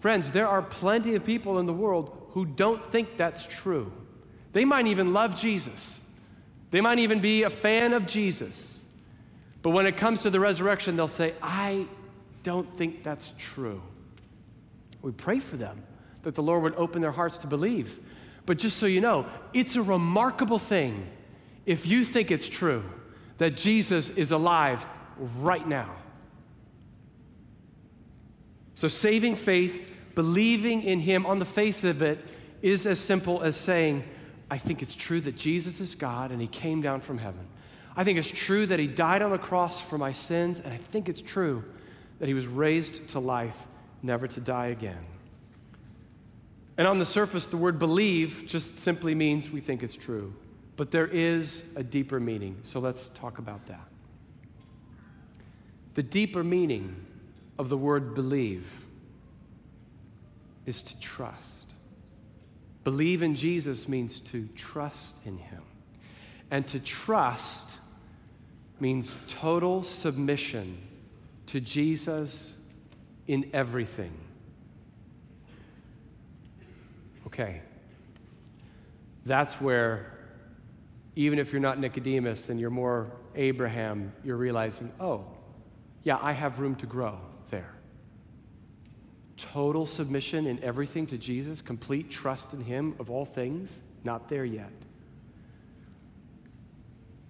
Friends, 0.00 0.32
there 0.32 0.48
are 0.48 0.62
plenty 0.62 1.14
of 1.14 1.24
people 1.24 1.58
in 1.58 1.66
the 1.66 1.72
world 1.72 2.26
who 2.30 2.44
don't 2.44 2.84
think 2.90 3.16
that's 3.16 3.46
true. 3.46 3.92
They 4.52 4.64
might 4.64 4.86
even 4.86 5.12
love 5.12 5.34
Jesus, 5.40 6.00
they 6.70 6.80
might 6.80 6.98
even 6.98 7.20
be 7.20 7.44
a 7.44 7.50
fan 7.50 7.92
of 7.92 8.06
Jesus. 8.06 8.78
But 9.62 9.70
when 9.70 9.86
it 9.86 9.96
comes 9.96 10.22
to 10.22 10.30
the 10.30 10.40
resurrection, 10.40 10.96
they'll 10.96 11.06
say, 11.06 11.34
I 11.40 11.86
don't 12.42 12.76
think 12.76 13.04
that's 13.04 13.32
true. 13.38 13.80
We 15.02 15.12
pray 15.12 15.40
for 15.40 15.56
them 15.56 15.82
that 16.22 16.34
the 16.34 16.42
Lord 16.42 16.62
would 16.62 16.74
open 16.76 17.02
their 17.02 17.12
hearts 17.12 17.38
to 17.38 17.46
believe. 17.46 18.00
But 18.46 18.58
just 18.58 18.78
so 18.78 18.86
you 18.86 19.00
know, 19.00 19.26
it's 19.52 19.76
a 19.76 19.82
remarkable 19.82 20.58
thing 20.58 21.06
if 21.66 21.86
you 21.86 22.04
think 22.04 22.30
it's 22.30 22.48
true 22.48 22.84
that 23.38 23.56
Jesus 23.56 24.08
is 24.10 24.30
alive 24.30 24.86
right 25.40 25.66
now. 25.66 25.90
So, 28.74 28.88
saving 28.88 29.36
faith 29.36 29.92
believing 30.14 30.82
in 30.82 31.00
Him 31.00 31.26
on 31.26 31.38
the 31.38 31.44
face 31.44 31.84
of 31.84 32.02
it 32.02 32.24
is 32.62 32.86
as 32.86 32.98
simple 32.98 33.42
as 33.42 33.56
saying, 33.56 34.04
I 34.50 34.58
think 34.58 34.82
it's 34.82 34.94
true 34.94 35.20
that 35.22 35.36
Jesus 35.36 35.80
is 35.80 35.94
God 35.94 36.30
and 36.30 36.40
He 36.40 36.46
came 36.46 36.80
down 36.80 37.00
from 37.00 37.18
heaven. 37.18 37.46
I 37.96 38.04
think 38.04 38.18
it's 38.18 38.30
true 38.30 38.66
that 38.66 38.78
He 38.78 38.86
died 38.86 39.22
on 39.22 39.30
the 39.30 39.38
cross 39.38 39.80
for 39.80 39.98
my 39.98 40.12
sins, 40.12 40.60
and 40.60 40.72
I 40.72 40.76
think 40.76 41.08
it's 41.08 41.20
true 41.20 41.64
that 42.18 42.28
He 42.28 42.34
was 42.34 42.46
raised 42.46 43.08
to 43.08 43.18
life, 43.18 43.66
never 44.02 44.26
to 44.26 44.40
die 44.40 44.66
again. 44.66 45.04
And 46.76 46.88
on 46.88 46.98
the 46.98 47.06
surface, 47.06 47.46
the 47.46 47.56
word 47.56 47.78
believe 47.78 48.44
just 48.46 48.78
simply 48.78 49.14
means 49.14 49.50
we 49.50 49.60
think 49.60 49.82
it's 49.82 49.96
true. 49.96 50.34
But 50.76 50.90
there 50.90 51.06
is 51.06 51.64
a 51.76 51.82
deeper 51.82 52.18
meaning, 52.18 52.58
so 52.62 52.80
let's 52.80 53.10
talk 53.10 53.38
about 53.38 53.66
that. 53.66 53.86
The 55.94 56.02
deeper 56.02 56.42
meaning 56.42 56.96
of 57.58 57.68
the 57.68 57.76
word 57.76 58.14
believe 58.14 58.66
is 60.64 60.80
to 60.82 60.98
trust. 60.98 61.72
Believe 62.84 63.22
in 63.22 63.34
Jesus 63.34 63.88
means 63.88 64.20
to 64.20 64.48
trust 64.54 65.16
in 65.24 65.36
him. 65.36 65.62
And 66.50 66.66
to 66.68 66.80
trust 66.80 67.78
means 68.80 69.16
total 69.28 69.82
submission 69.82 70.78
to 71.46 71.60
Jesus 71.60 72.56
in 73.32 73.48
everything. 73.54 74.12
Okay. 77.26 77.62
That's 79.24 79.54
where, 79.54 80.18
even 81.16 81.38
if 81.38 81.50
you're 81.50 81.62
not 81.62 81.78
Nicodemus 81.78 82.50
and 82.50 82.60
you're 82.60 82.68
more 82.68 83.10
Abraham, 83.34 84.12
you're 84.22 84.36
realizing, 84.36 84.92
oh, 85.00 85.24
yeah, 86.02 86.18
I 86.20 86.32
have 86.32 86.58
room 86.58 86.74
to 86.76 86.86
grow 86.86 87.18
there 87.48 87.72
total 89.38 89.86
submission 89.86 90.46
in 90.46 90.62
everything 90.62 91.06
to 91.06 91.18
Jesus, 91.18 91.62
complete 91.62 92.10
trust 92.10 92.52
in 92.52 92.60
Him 92.60 92.94
of 93.00 93.10
all 93.10 93.24
things, 93.24 93.80
not 94.04 94.28
there 94.28 94.44
yet. 94.44 94.70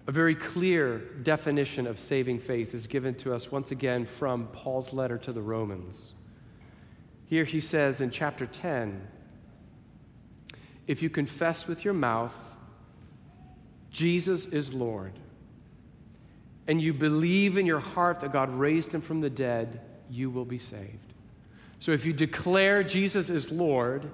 A 0.05 0.11
very 0.11 0.35
clear 0.35 0.97
definition 1.23 1.87
of 1.87 1.99
saving 1.99 2.39
faith 2.39 2.73
is 2.73 2.87
given 2.87 3.15
to 3.15 3.33
us 3.33 3.51
once 3.51 3.71
again 3.71 4.05
from 4.05 4.47
Paul's 4.47 4.91
letter 4.91 5.17
to 5.19 5.31
the 5.31 5.41
Romans. 5.41 6.13
Here 7.25 7.45
he 7.45 7.61
says 7.61 8.01
in 8.01 8.09
chapter 8.09 8.45
10 8.45 9.07
if 10.85 11.01
you 11.01 11.09
confess 11.09 11.65
with 11.65 11.85
your 11.85 11.93
mouth 11.93 12.35
Jesus 13.93 14.45
is 14.47 14.73
Lord, 14.73 15.13
and 16.67 16.81
you 16.81 16.93
believe 16.93 17.57
in 17.57 17.65
your 17.67 17.79
heart 17.79 18.21
that 18.21 18.33
God 18.33 18.49
raised 18.49 18.91
him 18.91 19.01
from 19.01 19.21
the 19.21 19.29
dead, 19.29 19.81
you 20.09 20.31
will 20.31 20.45
be 20.45 20.57
saved. 20.57 21.13
So 21.79 21.91
if 21.91 22.03
you 22.03 22.11
declare 22.11 22.81
Jesus 22.83 23.29
is 23.29 23.51
Lord, 23.51 24.09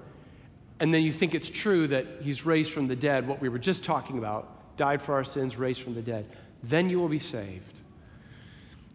and 0.80 0.92
then 0.92 1.02
you 1.02 1.12
think 1.12 1.34
it's 1.34 1.48
true 1.48 1.86
that 1.88 2.06
he's 2.20 2.44
raised 2.44 2.72
from 2.72 2.88
the 2.88 2.96
dead, 2.96 3.26
what 3.26 3.40
we 3.40 3.48
were 3.48 3.58
just 3.58 3.82
talking 3.82 4.18
about, 4.18 4.59
died 4.80 5.02
for 5.02 5.12
our 5.12 5.24
sins, 5.24 5.58
raised 5.58 5.82
from 5.82 5.94
the 5.94 6.00
dead, 6.00 6.26
then 6.62 6.88
you 6.88 6.98
will 6.98 7.10
be 7.10 7.18
saved. 7.18 7.82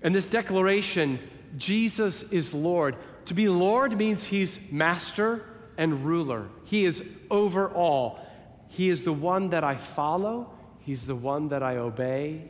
And 0.01 0.15
this 0.15 0.25
declaration, 0.25 1.19
Jesus 1.57 2.23
is 2.23 2.55
Lord. 2.55 2.95
To 3.25 3.35
be 3.35 3.47
Lord 3.49 3.95
means 3.95 4.23
he's 4.23 4.59
master 4.71 5.45
and 5.77 6.03
ruler, 6.03 6.49
he 6.63 6.85
is 6.85 7.03
over 7.29 7.69
all. 7.69 8.19
He 8.67 8.89
is 8.89 9.03
the 9.03 9.13
one 9.13 9.51
that 9.51 9.63
I 9.63 9.75
follow, 9.75 10.51
he's 10.79 11.05
the 11.05 11.15
one 11.15 11.49
that 11.49 11.61
I 11.61 11.77
obey 11.77 12.49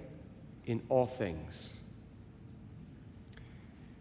in 0.66 0.82
all 0.88 1.06
things. 1.06 1.74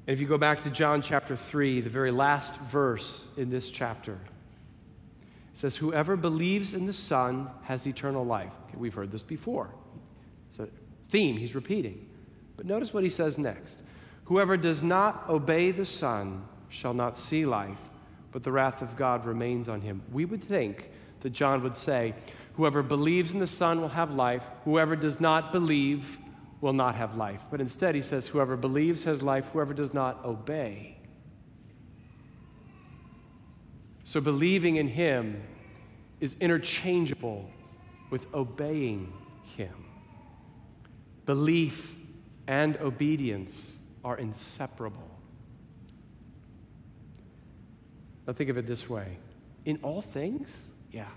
And 0.07 0.15
if 0.15 0.21
you 0.21 0.29
go 0.29 0.39
back 0.39 0.63
to 0.63 0.71
John 0.71 1.03
chapter 1.03 1.35
3, 1.35 1.81
the 1.81 1.91
very 1.91 2.13
last 2.13 2.57
verse 2.61 3.27
in 3.37 3.51
this 3.51 3.69
chapter, 3.69 4.21
it 5.55 5.59
says, 5.59 5.77
Whoever 5.77 6.17
believes 6.17 6.75
in 6.75 6.85
the 6.85 6.93
Son 6.93 7.49
has 7.63 7.87
eternal 7.87 8.27
life. 8.27 8.51
Okay, 8.67 8.77
we've 8.77 8.93
heard 8.93 9.13
this 9.13 9.23
before. 9.23 9.71
It's 10.49 10.59
a 10.59 10.69
theme 11.11 11.37
he's 11.37 11.55
repeating. 11.55 12.09
But 12.57 12.67
notice 12.67 12.93
what 12.93 13.05
he 13.05 13.11
says 13.11 13.39
next 13.39 13.79
Whoever 14.25 14.57
does 14.57 14.83
not 14.83 15.29
obey 15.29 15.71
the 15.71 15.87
Son 15.87 16.45
shall 16.69 16.93
not 16.93 17.17
see 17.17 17.47
life, 17.47 17.79
but 18.33 18.43
the 18.43 18.51
wrath 18.51 18.83
of 18.83 18.97
God 18.97 19.25
remains 19.25 19.69
on 19.69 19.81
him. 19.81 20.03
We 20.11 20.25
would 20.25 20.43
think 20.43 20.91
that 21.21 21.31
John 21.31 21.63
would 21.63 21.77
say, 21.77 22.15
Whoever 22.55 22.83
believes 22.83 23.31
in 23.31 23.39
the 23.39 23.47
Son 23.47 23.81
will 23.81 23.89
have 23.89 24.13
life, 24.13 24.43
whoever 24.65 24.97
does 24.97 25.21
not 25.21 25.53
believe 25.53 26.19
will 26.61 26.73
not 26.73 26.97
have 26.97 27.17
life. 27.17 27.43
But 27.53 27.61
instead, 27.61 27.95
he 27.95 28.03
says, 28.03 28.27
Whoever 28.27 28.57
believes 28.57 29.05
has 29.05 29.23
life, 29.23 29.47
whoever 29.53 29.73
does 29.73 29.95
not 29.95 30.25
obey. 30.25 30.97
So 34.05 34.21
believing 34.21 34.77
in 34.77 34.89
him 34.89 35.43
is 36.21 36.37
interchangeable 36.41 37.51
with 38.11 38.33
obeying 38.35 39.13
him. 39.57 39.75
Belief 41.27 41.95
and 42.47 42.77
obedience 42.79 43.79
are 44.05 44.17
inseparable. 44.19 45.11
Now, 48.27 48.33
think 48.33 48.51
of 48.51 48.59
it 48.59 48.67
this 48.67 48.89
way 48.89 49.19
in 49.65 49.79
all 49.83 50.03
things, 50.03 50.49
yeah. 50.93 51.09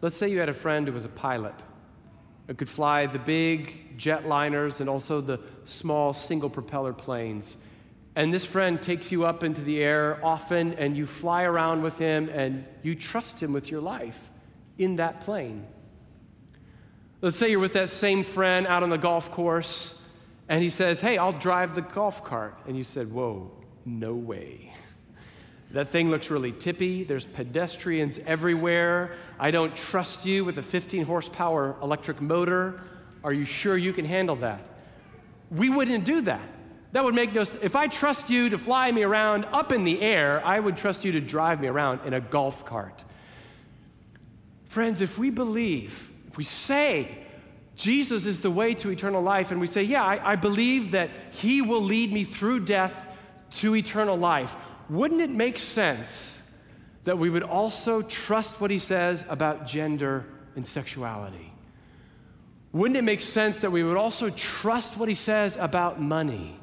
Let's 0.00 0.16
say 0.16 0.28
you 0.28 0.40
had 0.40 0.48
a 0.48 0.54
friend 0.54 0.86
who 0.86 0.92
was 0.92 1.04
a 1.04 1.08
pilot 1.10 1.54
who 2.46 2.54
could 2.54 2.68
fly 2.68 3.06
the 3.06 3.18
big 3.18 3.98
jetliners 3.98 4.80
and 4.80 4.88
also 4.88 5.20
the 5.20 5.38
small 5.64 6.14
single 6.14 6.48
propeller 6.48 6.92
planes. 6.92 7.56
And 8.18 8.34
this 8.34 8.44
friend 8.44 8.82
takes 8.82 9.12
you 9.12 9.24
up 9.26 9.44
into 9.44 9.60
the 9.60 9.80
air 9.80 10.18
often, 10.24 10.74
and 10.74 10.96
you 10.96 11.06
fly 11.06 11.44
around 11.44 11.82
with 11.82 11.98
him, 11.98 12.28
and 12.30 12.64
you 12.82 12.96
trust 12.96 13.40
him 13.40 13.52
with 13.52 13.70
your 13.70 13.80
life 13.80 14.18
in 14.76 14.96
that 14.96 15.20
plane. 15.20 15.64
Let's 17.20 17.36
say 17.36 17.52
you're 17.52 17.60
with 17.60 17.74
that 17.74 17.90
same 17.90 18.24
friend 18.24 18.66
out 18.66 18.82
on 18.82 18.90
the 18.90 18.98
golf 18.98 19.30
course, 19.30 19.94
and 20.48 20.64
he 20.64 20.68
says, 20.68 21.00
Hey, 21.00 21.16
I'll 21.16 21.38
drive 21.38 21.76
the 21.76 21.80
golf 21.80 22.24
cart. 22.24 22.58
And 22.66 22.76
you 22.76 22.82
said, 22.82 23.12
Whoa, 23.12 23.52
no 23.86 24.14
way. 24.14 24.72
That 25.70 25.90
thing 25.90 26.10
looks 26.10 26.30
really 26.30 26.52
tippy. 26.52 27.04
There's 27.04 27.26
pedestrians 27.26 28.18
everywhere. 28.26 29.12
I 29.38 29.50
don't 29.50 29.76
trust 29.76 30.24
you 30.24 30.46
with 30.46 30.56
a 30.56 30.62
15 30.62 31.04
horsepower 31.04 31.76
electric 31.82 32.22
motor. 32.22 32.80
Are 33.22 33.34
you 33.34 33.44
sure 33.44 33.76
you 33.76 33.92
can 33.92 34.06
handle 34.06 34.36
that? 34.36 34.62
We 35.50 35.68
wouldn't 35.68 36.06
do 36.06 36.22
that. 36.22 36.40
That 36.92 37.04
would 37.04 37.14
make 37.14 37.32
no 37.32 37.44
sense. 37.44 37.62
If 37.62 37.76
I 37.76 37.86
trust 37.86 38.30
you 38.30 38.48
to 38.50 38.58
fly 38.58 38.90
me 38.90 39.02
around 39.02 39.44
up 39.46 39.72
in 39.72 39.84
the 39.84 40.00
air, 40.00 40.44
I 40.44 40.58
would 40.58 40.76
trust 40.76 41.04
you 41.04 41.12
to 41.12 41.20
drive 41.20 41.60
me 41.60 41.68
around 41.68 42.00
in 42.06 42.14
a 42.14 42.20
golf 42.20 42.64
cart. 42.64 43.04
Friends, 44.66 45.00
if 45.00 45.18
we 45.18 45.30
believe, 45.30 46.10
if 46.28 46.36
we 46.36 46.44
say 46.44 47.18
Jesus 47.76 48.26
is 48.26 48.40
the 48.40 48.50
way 48.50 48.74
to 48.74 48.90
eternal 48.90 49.22
life, 49.22 49.50
and 49.50 49.60
we 49.60 49.66
say, 49.66 49.82
Yeah, 49.82 50.02
I, 50.02 50.32
I 50.32 50.36
believe 50.36 50.92
that 50.92 51.10
He 51.30 51.62
will 51.62 51.82
lead 51.82 52.12
me 52.12 52.24
through 52.24 52.60
death 52.60 53.06
to 53.58 53.76
eternal 53.76 54.16
life, 54.16 54.56
wouldn't 54.88 55.20
it 55.20 55.30
make 55.30 55.58
sense 55.58 56.38
that 57.04 57.18
we 57.18 57.30
would 57.30 57.42
also 57.42 58.02
trust 58.02 58.60
what 58.60 58.70
he 58.70 58.78
says 58.78 59.24
about 59.28 59.66
gender 59.66 60.26
and 60.56 60.66
sexuality? 60.66 61.52
Wouldn't 62.72 62.96
it 62.96 63.04
make 63.04 63.22
sense 63.22 63.60
that 63.60 63.72
we 63.72 63.82
would 63.82 63.96
also 63.96 64.28
trust 64.30 64.96
what 64.96 65.08
he 65.08 65.14
says 65.14 65.56
about 65.56 66.00
money? 66.00 66.57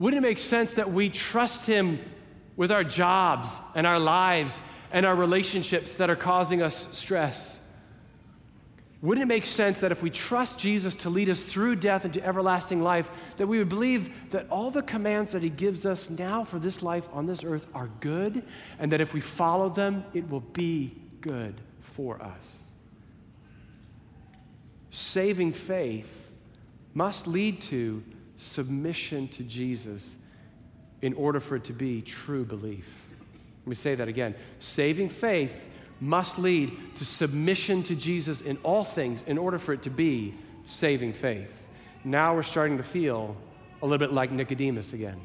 Wouldn't 0.00 0.24
it 0.24 0.26
make 0.26 0.38
sense 0.38 0.72
that 0.72 0.90
we 0.90 1.10
trust 1.10 1.66
him 1.66 2.00
with 2.56 2.72
our 2.72 2.82
jobs 2.82 3.60
and 3.74 3.86
our 3.86 3.98
lives 3.98 4.60
and 4.90 5.06
our 5.06 5.14
relationships 5.14 5.94
that 5.96 6.10
are 6.10 6.16
causing 6.16 6.62
us 6.62 6.88
stress? 6.90 7.58
Wouldn't 9.02 9.22
it 9.22 9.28
make 9.28 9.46
sense 9.46 9.80
that 9.80 9.92
if 9.92 10.02
we 10.02 10.10
trust 10.10 10.58
Jesus 10.58 10.94
to 10.96 11.10
lead 11.10 11.28
us 11.28 11.42
through 11.42 11.76
death 11.76 12.04
into 12.04 12.24
everlasting 12.24 12.82
life, 12.82 13.10
that 13.36 13.46
we 13.46 13.58
would 13.58 13.68
believe 13.68 14.30
that 14.30 14.46
all 14.50 14.70
the 14.70 14.82
commands 14.82 15.32
that 15.32 15.42
he 15.42 15.48
gives 15.48 15.86
us 15.86 16.10
now 16.10 16.44
for 16.44 16.58
this 16.58 16.82
life 16.82 17.08
on 17.12 17.26
this 17.26 17.44
earth 17.44 17.66
are 17.74 17.90
good, 18.00 18.42
and 18.78 18.92
that 18.92 19.00
if 19.00 19.14
we 19.14 19.20
follow 19.20 19.68
them, 19.68 20.04
it 20.12 20.28
will 20.28 20.40
be 20.40 20.94
good 21.20 21.60
for 21.80 22.20
us? 22.22 22.64
Saving 24.90 25.52
faith 25.52 26.30
must 26.94 27.26
lead 27.26 27.60
to 27.62 28.02
submission 28.40 29.28
to 29.28 29.42
Jesus 29.42 30.16
in 31.02 31.14
order 31.14 31.40
for 31.40 31.56
it 31.56 31.64
to 31.64 31.72
be 31.72 32.02
true 32.02 32.44
belief. 32.44 32.88
Let 33.62 33.68
me 33.68 33.74
say 33.74 33.94
that 33.94 34.08
again. 34.08 34.34
Saving 34.58 35.08
faith 35.08 35.68
must 36.00 36.38
lead 36.38 36.96
to 36.96 37.04
submission 37.04 37.82
to 37.84 37.94
Jesus 37.94 38.40
in 38.40 38.56
all 38.62 38.84
things 38.84 39.22
in 39.26 39.36
order 39.36 39.58
for 39.58 39.72
it 39.72 39.82
to 39.82 39.90
be 39.90 40.34
saving 40.64 41.12
faith. 41.12 41.68
Now 42.04 42.34
we're 42.34 42.42
starting 42.42 42.78
to 42.78 42.82
feel 42.82 43.36
a 43.82 43.86
little 43.86 43.98
bit 43.98 44.12
like 44.12 44.32
Nicodemus 44.32 44.92
again. 44.92 45.20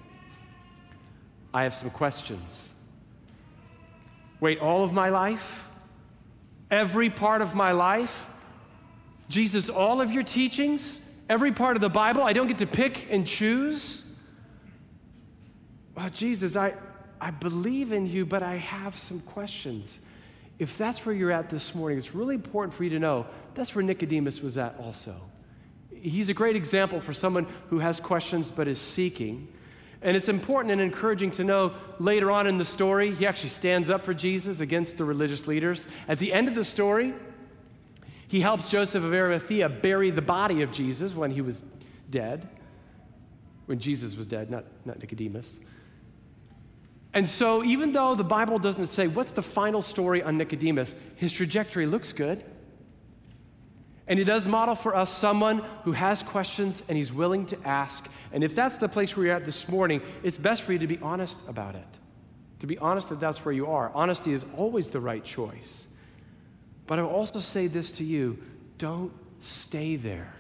I 1.54 1.64
have 1.64 1.74
some 1.74 1.90
questions. 1.90 2.76
Wait, 4.42 4.60
all 4.60 4.84
of 4.84 4.92
my 4.92 5.10
life? 5.10 5.70
Every 6.70 7.10
part 7.10 7.42
of 7.42 7.56
my 7.56 7.72
life? 7.72 8.30
Jesus, 9.30 9.70
all 9.70 10.02
of 10.02 10.12
your 10.12 10.24
teachings? 10.24 11.00
Every 11.30 11.52
part 11.52 11.76
of 11.76 11.82
the 11.82 11.90
Bible? 11.90 12.24
I 12.24 12.34
don't 12.34 12.48
get 12.48 12.60
to 12.60 12.68
pick 12.68 13.08
and 13.10 13.26
choose? 13.26 14.04
Well, 15.96 16.10
Jesus, 16.10 16.56
I, 16.56 16.74
I 17.20 17.32
believe 17.32 17.92
in 17.92 18.06
you, 18.06 18.26
but 18.26 18.44
I 18.44 18.56
have 18.56 18.96
some 18.96 19.20
questions 19.22 20.00
if 20.58 20.78
that's 20.78 21.06
where 21.06 21.14
you're 21.14 21.32
at 21.32 21.50
this 21.50 21.76
morning, 21.76 21.98
it's 21.98 22.16
really 22.16 22.36
important 22.36 22.74
for 22.74 22.84
you 22.84 22.90
to 22.92 23.00
know 23.00 23.26
that's 23.54 23.76
where 23.76 23.84
Nicodemus 23.84 24.42
was 24.42 24.58
at 24.58 24.78
also. 24.80 25.16
He's 25.94 26.30
a 26.30 26.34
great 26.34 26.56
example 26.56 27.00
for 27.00 27.14
someone 27.14 27.48
who 27.70 27.80
has 27.80 28.00
questions 28.00 28.52
but 28.52 28.68
is 28.68 28.80
seeking. 28.80 29.48
And 30.02 30.16
it's 30.16 30.30
important 30.30 30.72
and 30.72 30.80
encouraging 30.80 31.32
to 31.32 31.44
know 31.44 31.74
later 32.00 32.30
on 32.32 32.48
in 32.48 32.58
the 32.58 32.66
story, 32.66 33.14
he 33.14 33.26
actually 33.26 33.50
stands 33.50 33.90
up 33.90 34.06
for 34.06 34.14
Jesus 34.14 34.60
against 34.60 34.98
the 34.98 35.04
religious 35.04 35.48
leaders. 35.48 35.88
At 36.08 36.20
the 36.20 36.32
end 36.32 36.48
of 36.48 36.56
the 36.56 36.64
story, 36.64 37.14
he 38.28 38.42
helps 38.42 38.70
Joseph 38.70 39.04
of 39.04 39.14
Arimathea 39.14 39.70
bury 39.70 40.10
the 40.10 40.22
body 40.22 40.62
of 40.62 40.72
Jesus 40.72 41.16
when 41.16 41.32
he 41.32 41.42
was 41.42 41.64
dead, 42.10 42.48
when 43.66 43.80
Jesus 43.80 44.16
was 44.16 44.26
dead, 44.26 44.50
not, 44.50 44.66
not 44.86 45.00
Nicodemus. 45.00 45.60
And 47.14 47.30
so, 47.30 47.64
even 47.64 47.94
though 47.94 48.14
the 48.14 48.26
Bible 48.26 48.60
doesn't 48.60 48.88
say 48.88 49.08
what's 49.08 49.32
the 49.32 49.42
final 49.42 49.82
story 49.82 50.22
on 50.22 50.38
Nicodemus, 50.38 50.96
his 51.16 51.32
trajectory 51.32 51.86
looks 51.86 52.12
good. 52.12 52.44
And 54.08 54.20
he 54.20 54.26
does 54.26 54.48
model 54.48 54.76
for 54.76 54.96
us 54.96 55.12
someone 55.12 55.64
who 55.84 55.92
has 55.94 56.22
questions 56.22 56.84
and 56.88 56.98
he's 56.98 57.12
willing 57.12 57.46
to 57.48 57.58
ask. 57.68 58.08
And 58.32 58.44
if 58.44 58.54
that's 58.54 58.78
the 58.78 58.88
place 58.88 59.16
where 59.16 59.28
you're 59.28 59.36
at 59.36 59.46
this 59.46 59.68
morning, 59.68 60.02
it's 60.22 60.38
best 60.38 60.62
for 60.62 60.74
you 60.74 60.80
to 60.80 60.88
be 60.88 61.00
honest 61.02 61.42
about 61.48 61.76
it. 61.76 61.88
To 62.60 62.68
be 62.68 62.78
honest 62.78 63.10
that 63.10 63.20
that's 63.20 63.44
where 63.44 63.54
you 63.54 63.68
are. 63.68 63.92
Honesty 63.96 64.34
is 64.34 64.46
always 64.56 64.90
the 64.90 65.00
right 65.00 65.24
choice. 65.24 65.88
But 66.88 67.00
I 67.00 67.02
will 67.02 67.10
also 67.10 67.40
say 67.40 67.68
this 67.68 67.92
to 67.94 68.04
you 68.04 68.38
don't 68.78 69.12
stay 69.42 69.96
there. 69.96 70.34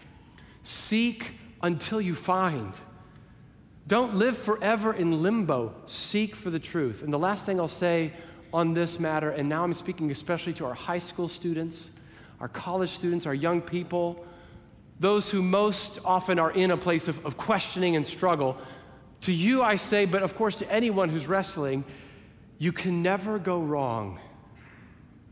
Seek 0.64 1.34
until 1.62 2.02
you 2.02 2.16
find. 2.16 2.74
Don't 3.88 4.16
live 4.16 4.38
forever 4.38 4.94
in 4.94 5.22
limbo. 5.22 5.74
Seek 5.86 6.36
for 6.36 6.50
the 6.50 6.60
truth. 6.60 7.04
And 7.04 7.14
the 7.14 7.20
last 7.20 7.46
thing 7.46 7.60
I'll 7.60 7.68
say 7.68 8.14
on 8.54 8.74
this 8.74 9.00
matter, 9.00 9.32
and 9.32 9.48
now 9.48 9.64
I'm 9.64 9.74
speaking 9.74 10.12
especially 10.12 10.54
to 10.54 10.66
our 10.66 10.74
high 10.74 11.00
school 11.00 11.28
students, 11.28 11.92
our 12.40 12.48
college 12.48 12.90
students, 12.90 13.26
our 13.26 13.34
young 13.34 13.62
people, 13.62 14.26
those 15.00 15.30
who 15.30 15.44
most 15.44 16.00
often 16.06 16.40
are 16.40 16.52
in 16.52 16.72
a 16.72 16.78
place 16.78 17.08
of, 17.08 17.24
of 17.26 17.38
questioning 17.38 17.96
and 17.96 18.06
struggle. 18.06 18.58
To 19.22 19.32
you, 19.32 19.62
I 19.62 19.76
say, 19.76 20.06
but 20.06 20.24
of 20.24 20.36
course 20.36 20.56
to 20.58 20.72
anyone 20.72 21.10
who's 21.10 21.28
wrestling, 21.28 21.84
you 22.58 22.72
can 22.72 23.04
never 23.04 23.38
go 23.38 23.62
wrong 23.62 24.20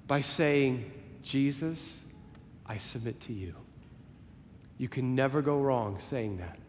by 0.08 0.22
saying, 0.22 0.92
Jesus, 1.24 2.02
I 2.66 2.78
submit 2.78 3.20
to 3.22 3.34
you. 3.34 3.56
You 4.78 4.90
can 4.90 5.16
never 5.16 5.42
go 5.42 5.60
wrong 5.60 5.98
saying 6.00 6.38
that. 6.38 6.60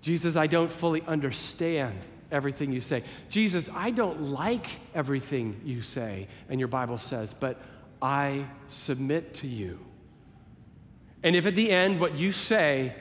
Jesus, 0.00 0.36
I 0.36 0.46
don't 0.46 0.70
fully 0.70 1.02
understand 1.06 1.98
everything 2.30 2.72
you 2.72 2.80
say. 2.80 3.04
Jesus, 3.28 3.68
I 3.74 3.90
don't 3.90 4.30
like 4.30 4.66
everything 4.94 5.60
you 5.64 5.82
say 5.82 6.28
and 6.48 6.60
your 6.60 6.68
Bible 6.68 6.98
says, 6.98 7.34
but 7.38 7.60
I 8.00 8.46
submit 8.68 9.34
to 9.34 9.46
you. 9.46 9.78
And 11.22 11.36
if 11.36 11.46
at 11.46 11.54
the 11.54 11.70
end 11.70 12.00
what 12.00 12.14
you 12.14 12.32
say 12.32 12.94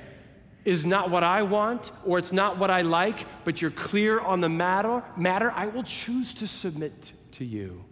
is 0.64 0.86
not 0.86 1.10
what 1.10 1.24
I 1.24 1.42
want 1.42 1.92
or 2.06 2.20
it's 2.20 2.32
not 2.32 2.60
what 2.60 2.70
I 2.70 2.82
like, 2.82 3.26
but 3.44 3.62
you're 3.62 3.72
clear 3.72 4.20
on 4.20 4.42
the 4.42 4.50
matter, 4.50 5.04
matter 5.18 5.52
I 5.52 5.66
will 5.66 5.84
choose 5.84 6.36
to 6.36 6.48
submit 6.48 7.14
to 7.32 7.46
you. 7.46 7.84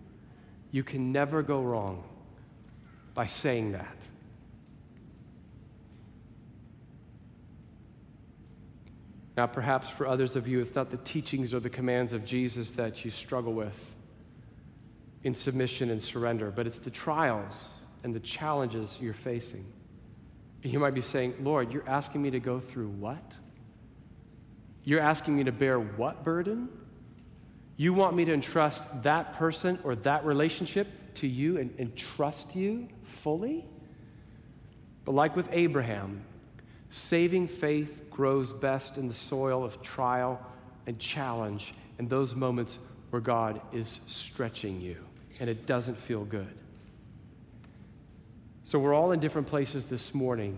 You 0.72 0.84
can 0.84 1.12
never 1.12 1.42
go 1.42 1.62
wrong 1.62 2.04
by 3.20 3.26
saying 3.26 3.74
that. 3.74 4.08
Now, 9.36 9.46
perhaps 9.46 9.90
for 9.90 10.08
others 10.08 10.38
of 10.38 10.48
you, 10.48 10.62
it's 10.62 10.74
not 10.74 10.90
the 10.90 10.96
teachings 10.96 11.54
or 11.54 11.60
the 11.60 11.70
commands 11.70 12.14
of 12.14 12.24
Jesus 12.24 12.72
that 12.72 13.04
you 13.04 13.12
struggle 13.12 13.52
with 13.52 13.94
in 15.26 15.36
submission 15.36 15.90
and 15.90 16.02
surrender, 16.02 16.50
but 16.50 16.66
it's 16.66 16.80
the 16.80 16.90
trials 16.90 17.82
and 18.06 18.16
the 18.16 18.22
challenges 18.22 18.98
you're 19.02 19.14
facing. 19.14 19.66
And 20.64 20.72
You 20.72 20.80
might 20.80 20.94
be 20.94 21.02
saying, 21.02 21.34
Lord, 21.42 21.74
you're 21.74 21.90
asking 21.90 22.22
me 22.22 22.32
to 22.32 22.40
go 22.40 22.62
through 22.62 22.88
what? 22.88 23.36
You're 24.86 25.02
asking 25.02 25.36
me 25.36 25.44
to 25.44 25.52
bear 25.52 25.78
what 25.78 26.24
burden? 26.24 26.70
You 27.76 27.92
want 27.92 28.16
me 28.16 28.24
to 28.24 28.34
entrust 28.34 28.86
that 29.04 29.34
person 29.34 29.78
or 29.84 29.96
that 29.98 30.24
relationship 30.24 30.88
to 31.16 31.28
you 31.28 31.58
and, 31.58 31.74
and 31.78 31.96
trust 31.96 32.56
you 32.56 32.88
fully? 33.04 33.66
But 35.06 35.14
like 35.14 35.36
with 35.36 35.50
Abraham, 35.52 36.24
saving 36.90 37.48
faith 37.48 38.04
grows 38.10 38.54
best 38.54 38.98
in 38.98 39.08
the 39.08 39.14
soil 39.14 39.64
of 39.64 39.82
trial 39.82 40.40
and 40.88 41.00
challenge 41.00 41.74
and 41.98 42.10
those 42.10 42.36
moments 42.36 42.80
where 43.10 43.22
God 43.22 43.62
is 43.72 44.00
stretching 44.08 44.82
you 44.82 44.98
and 45.40 45.50
it 45.50 45.66
doesn't 45.66 45.98
feel 45.98 46.26
good. 46.26 46.54
So 48.64 48.78
we're 48.78 48.94
all 48.94 49.12
in 49.12 49.20
different 49.20 49.48
places 49.48 49.86
this 49.86 50.14
morning. 50.14 50.58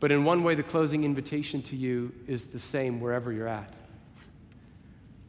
But 0.00 0.12
in 0.12 0.24
one 0.24 0.44
way, 0.44 0.54
the 0.54 0.62
closing 0.62 1.04
invitation 1.04 1.62
to 1.62 1.76
you 1.76 2.12
is 2.26 2.46
the 2.46 2.58
same 2.58 3.00
wherever 3.00 3.32
you're 3.32 3.48
at. 3.48 3.74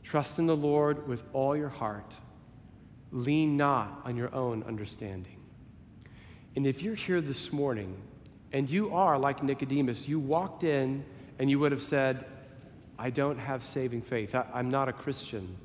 Trust 0.04 0.38
in 0.38 0.48
the 0.48 0.56
Lord 0.56 1.08
with 1.08 1.24
all 1.34 1.56
your 1.56 1.70
heart. 1.70 2.14
Lean 3.12 3.58
not 3.58 4.02
on 4.06 4.16
your 4.16 4.34
own 4.34 4.64
understanding. 4.64 5.38
And 6.56 6.68
if 6.68 6.82
you're 6.82 6.96
here 6.96 7.22
this 7.22 7.52
morning 7.52 7.96
and 8.52 8.70
you 8.70 8.94
are 8.94 9.18
like 9.18 9.44
Nicodemus, 9.44 10.08
you 10.08 10.20
walked 10.20 10.64
in 10.64 11.04
and 11.38 11.50
you 11.50 11.60
would 11.60 11.72
have 11.72 11.84
said, 11.84 12.26
I 12.98 13.10
don't 13.10 13.38
have 13.38 13.64
saving 13.64 14.02
faith. 14.02 14.36
I, 14.36 14.46
am 14.54 14.70
not 14.70 14.90
a 14.90 14.94
Christian. 14.94 15.56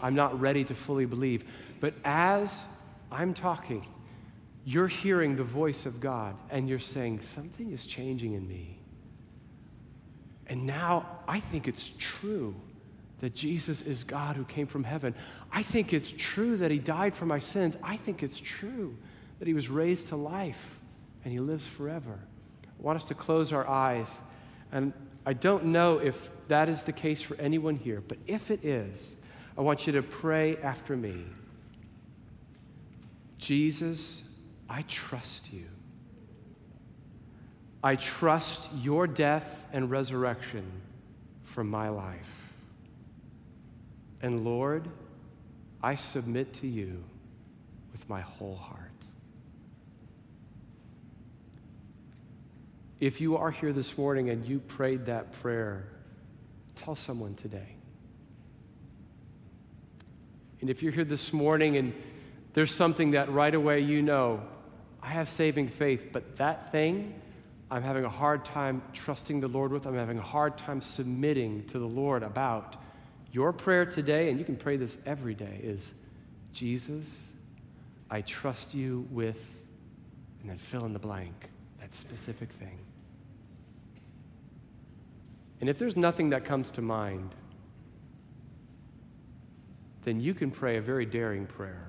I'm 0.00 0.14
not 0.14 0.40
ready 0.40 0.64
to 0.64 0.74
fully 0.74 1.04
believe. 1.04 1.44
But 1.80 1.94
as 2.04 2.66
I'm 3.10 3.34
talking, 3.34 3.86
you're 4.64 4.88
hearing 4.88 5.36
the 5.36 5.44
voice 5.44 5.86
of 5.86 6.00
God 6.00 6.34
and 6.50 6.68
you're 6.68 6.78
saying, 6.78 7.20
Something 7.20 7.72
is 7.72 7.86
changing 7.86 8.34
in 8.34 8.48
me. 8.48 8.78
And 10.46 10.66
now 10.66 11.06
I 11.28 11.40
think 11.40 11.68
it's 11.68 11.92
true 11.98 12.54
that 13.20 13.34
Jesus 13.34 13.82
is 13.82 14.04
God 14.04 14.36
who 14.36 14.44
came 14.44 14.66
from 14.66 14.84
heaven. 14.84 15.14
I 15.52 15.62
think 15.62 15.92
it's 15.92 16.12
true 16.16 16.56
that 16.58 16.70
He 16.70 16.78
died 16.78 17.14
for 17.14 17.26
my 17.26 17.40
sins. 17.40 17.76
I 17.82 17.96
think 17.96 18.22
it's 18.22 18.40
true 18.40 18.96
that 19.38 19.48
He 19.48 19.54
was 19.54 19.68
raised 19.68 20.08
to 20.08 20.16
life 20.16 20.78
and 21.24 21.32
He 21.32 21.40
lives 21.40 21.66
forever. 21.66 22.18
I 22.64 22.82
want 22.82 22.96
us 22.96 23.04
to 23.06 23.14
close 23.14 23.52
our 23.52 23.66
eyes 23.66 24.20
and 24.72 24.92
I 25.26 25.32
don't 25.34 25.66
know 25.66 25.98
if 25.98 26.30
that 26.48 26.68
is 26.68 26.84
the 26.84 26.92
case 26.92 27.20
for 27.20 27.34
anyone 27.36 27.76
here, 27.76 28.02
but 28.06 28.18
if 28.26 28.50
it 28.50 28.64
is, 28.64 29.16
I 29.56 29.60
want 29.60 29.86
you 29.86 29.92
to 29.94 30.02
pray 30.02 30.56
after 30.58 30.96
me. 30.96 31.24
Jesus, 33.36 34.22
I 34.68 34.82
trust 34.88 35.52
you. 35.52 35.66
I 37.82 37.96
trust 37.96 38.68
your 38.74 39.06
death 39.06 39.66
and 39.72 39.90
resurrection 39.90 40.64
for 41.44 41.62
my 41.62 41.88
life. 41.88 42.47
And 44.20 44.44
Lord, 44.44 44.88
I 45.82 45.94
submit 45.94 46.54
to 46.54 46.66
you 46.66 47.04
with 47.92 48.08
my 48.08 48.20
whole 48.20 48.56
heart. 48.56 48.82
If 53.00 53.20
you 53.20 53.36
are 53.36 53.50
here 53.50 53.72
this 53.72 53.96
morning 53.96 54.28
and 54.28 54.44
you 54.44 54.58
prayed 54.58 55.06
that 55.06 55.32
prayer, 55.40 55.86
tell 56.74 56.96
someone 56.96 57.34
today. 57.34 57.76
And 60.60 60.68
if 60.68 60.82
you're 60.82 60.92
here 60.92 61.04
this 61.04 61.32
morning 61.32 61.76
and 61.76 61.94
there's 62.54 62.74
something 62.74 63.12
that 63.12 63.30
right 63.30 63.54
away 63.54 63.80
you 63.80 64.02
know, 64.02 64.42
I 65.00 65.10
have 65.10 65.28
saving 65.28 65.68
faith, 65.68 66.08
but 66.12 66.36
that 66.38 66.72
thing 66.72 67.14
I'm 67.70 67.82
having 67.82 68.04
a 68.04 68.10
hard 68.10 68.44
time 68.44 68.82
trusting 68.92 69.40
the 69.40 69.48
Lord 69.48 69.72
with, 69.72 69.86
I'm 69.86 69.94
having 69.94 70.18
a 70.18 70.22
hard 70.22 70.56
time 70.56 70.80
submitting 70.80 71.66
to 71.66 71.78
the 71.78 71.86
Lord 71.86 72.22
about. 72.22 72.76
Your 73.32 73.52
prayer 73.52 73.84
today, 73.84 74.30
and 74.30 74.38
you 74.38 74.44
can 74.44 74.56
pray 74.56 74.76
this 74.76 74.98
every 75.04 75.34
day, 75.34 75.60
is 75.62 75.92
Jesus, 76.52 77.30
I 78.10 78.22
trust 78.22 78.74
you 78.74 79.06
with, 79.10 79.60
and 80.40 80.48
then 80.48 80.56
fill 80.56 80.86
in 80.86 80.92
the 80.92 80.98
blank, 80.98 81.50
that 81.80 81.94
specific 81.94 82.50
thing. 82.50 82.78
And 85.60 85.68
if 85.68 85.78
there's 85.78 85.96
nothing 85.96 86.30
that 86.30 86.44
comes 86.44 86.70
to 86.70 86.82
mind, 86.82 87.34
then 90.04 90.20
you 90.20 90.32
can 90.32 90.50
pray 90.50 90.76
a 90.76 90.80
very 90.80 91.04
daring 91.04 91.44
prayer, 91.44 91.88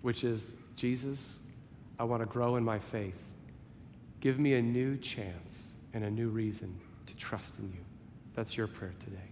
which 0.00 0.24
is 0.24 0.54
Jesus, 0.76 1.38
I 1.98 2.04
want 2.04 2.22
to 2.22 2.26
grow 2.26 2.56
in 2.56 2.64
my 2.64 2.78
faith. 2.78 3.20
Give 4.20 4.38
me 4.38 4.54
a 4.54 4.62
new 4.62 4.96
chance 4.96 5.72
and 5.92 6.04
a 6.04 6.10
new 6.10 6.28
reason 6.28 6.74
to 7.06 7.16
trust 7.16 7.58
in 7.58 7.64
you. 7.72 7.84
That's 8.34 8.56
your 8.56 8.68
prayer 8.68 8.94
today. 9.00 9.29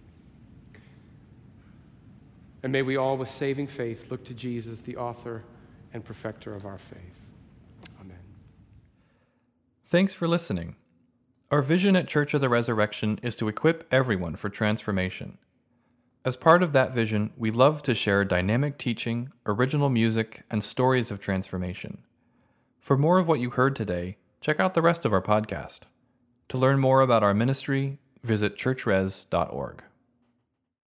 And 2.63 2.71
may 2.71 2.81
we 2.81 2.97
all, 2.97 3.17
with 3.17 3.29
saving 3.29 3.67
faith, 3.67 4.11
look 4.11 4.23
to 4.25 4.33
Jesus, 4.33 4.81
the 4.81 4.97
author 4.97 5.43
and 5.93 6.03
perfecter 6.03 6.53
of 6.53 6.65
our 6.65 6.77
faith. 6.77 7.31
Amen. 8.01 8.19
Thanks 9.85 10.13
for 10.13 10.27
listening. 10.27 10.75
Our 11.51 11.61
vision 11.61 11.95
at 11.95 12.07
Church 12.07 12.33
of 12.33 12.41
the 12.41 12.49
Resurrection 12.49 13.19
is 13.23 13.35
to 13.37 13.47
equip 13.47 13.91
everyone 13.91 14.35
for 14.35 14.49
transformation. 14.49 15.37
As 16.25 16.35
part 16.35 16.61
of 16.61 16.73
that 16.73 16.93
vision, 16.93 17.31
we 17.37 17.49
love 17.49 17.81
to 17.83 17.95
share 17.95 18.25
dynamic 18.25 18.77
teaching, 18.77 19.31
original 19.45 19.89
music, 19.89 20.43
and 20.51 20.63
stories 20.63 21.11
of 21.11 21.19
transformation. 21.19 21.99
For 22.79 22.97
more 22.97 23.19
of 23.19 23.27
what 23.27 23.39
you 23.39 23.51
heard 23.51 23.75
today, 23.75 24.17
check 24.41 24.59
out 24.59 24.73
the 24.73 24.81
rest 24.81 25.05
of 25.05 25.13
our 25.13 25.21
podcast. 25.21 25.81
To 26.49 26.57
learn 26.57 26.79
more 26.79 27.01
about 27.01 27.23
our 27.23 27.33
ministry, 27.33 27.99
visit 28.21 28.57
churchres.org. 28.57 29.83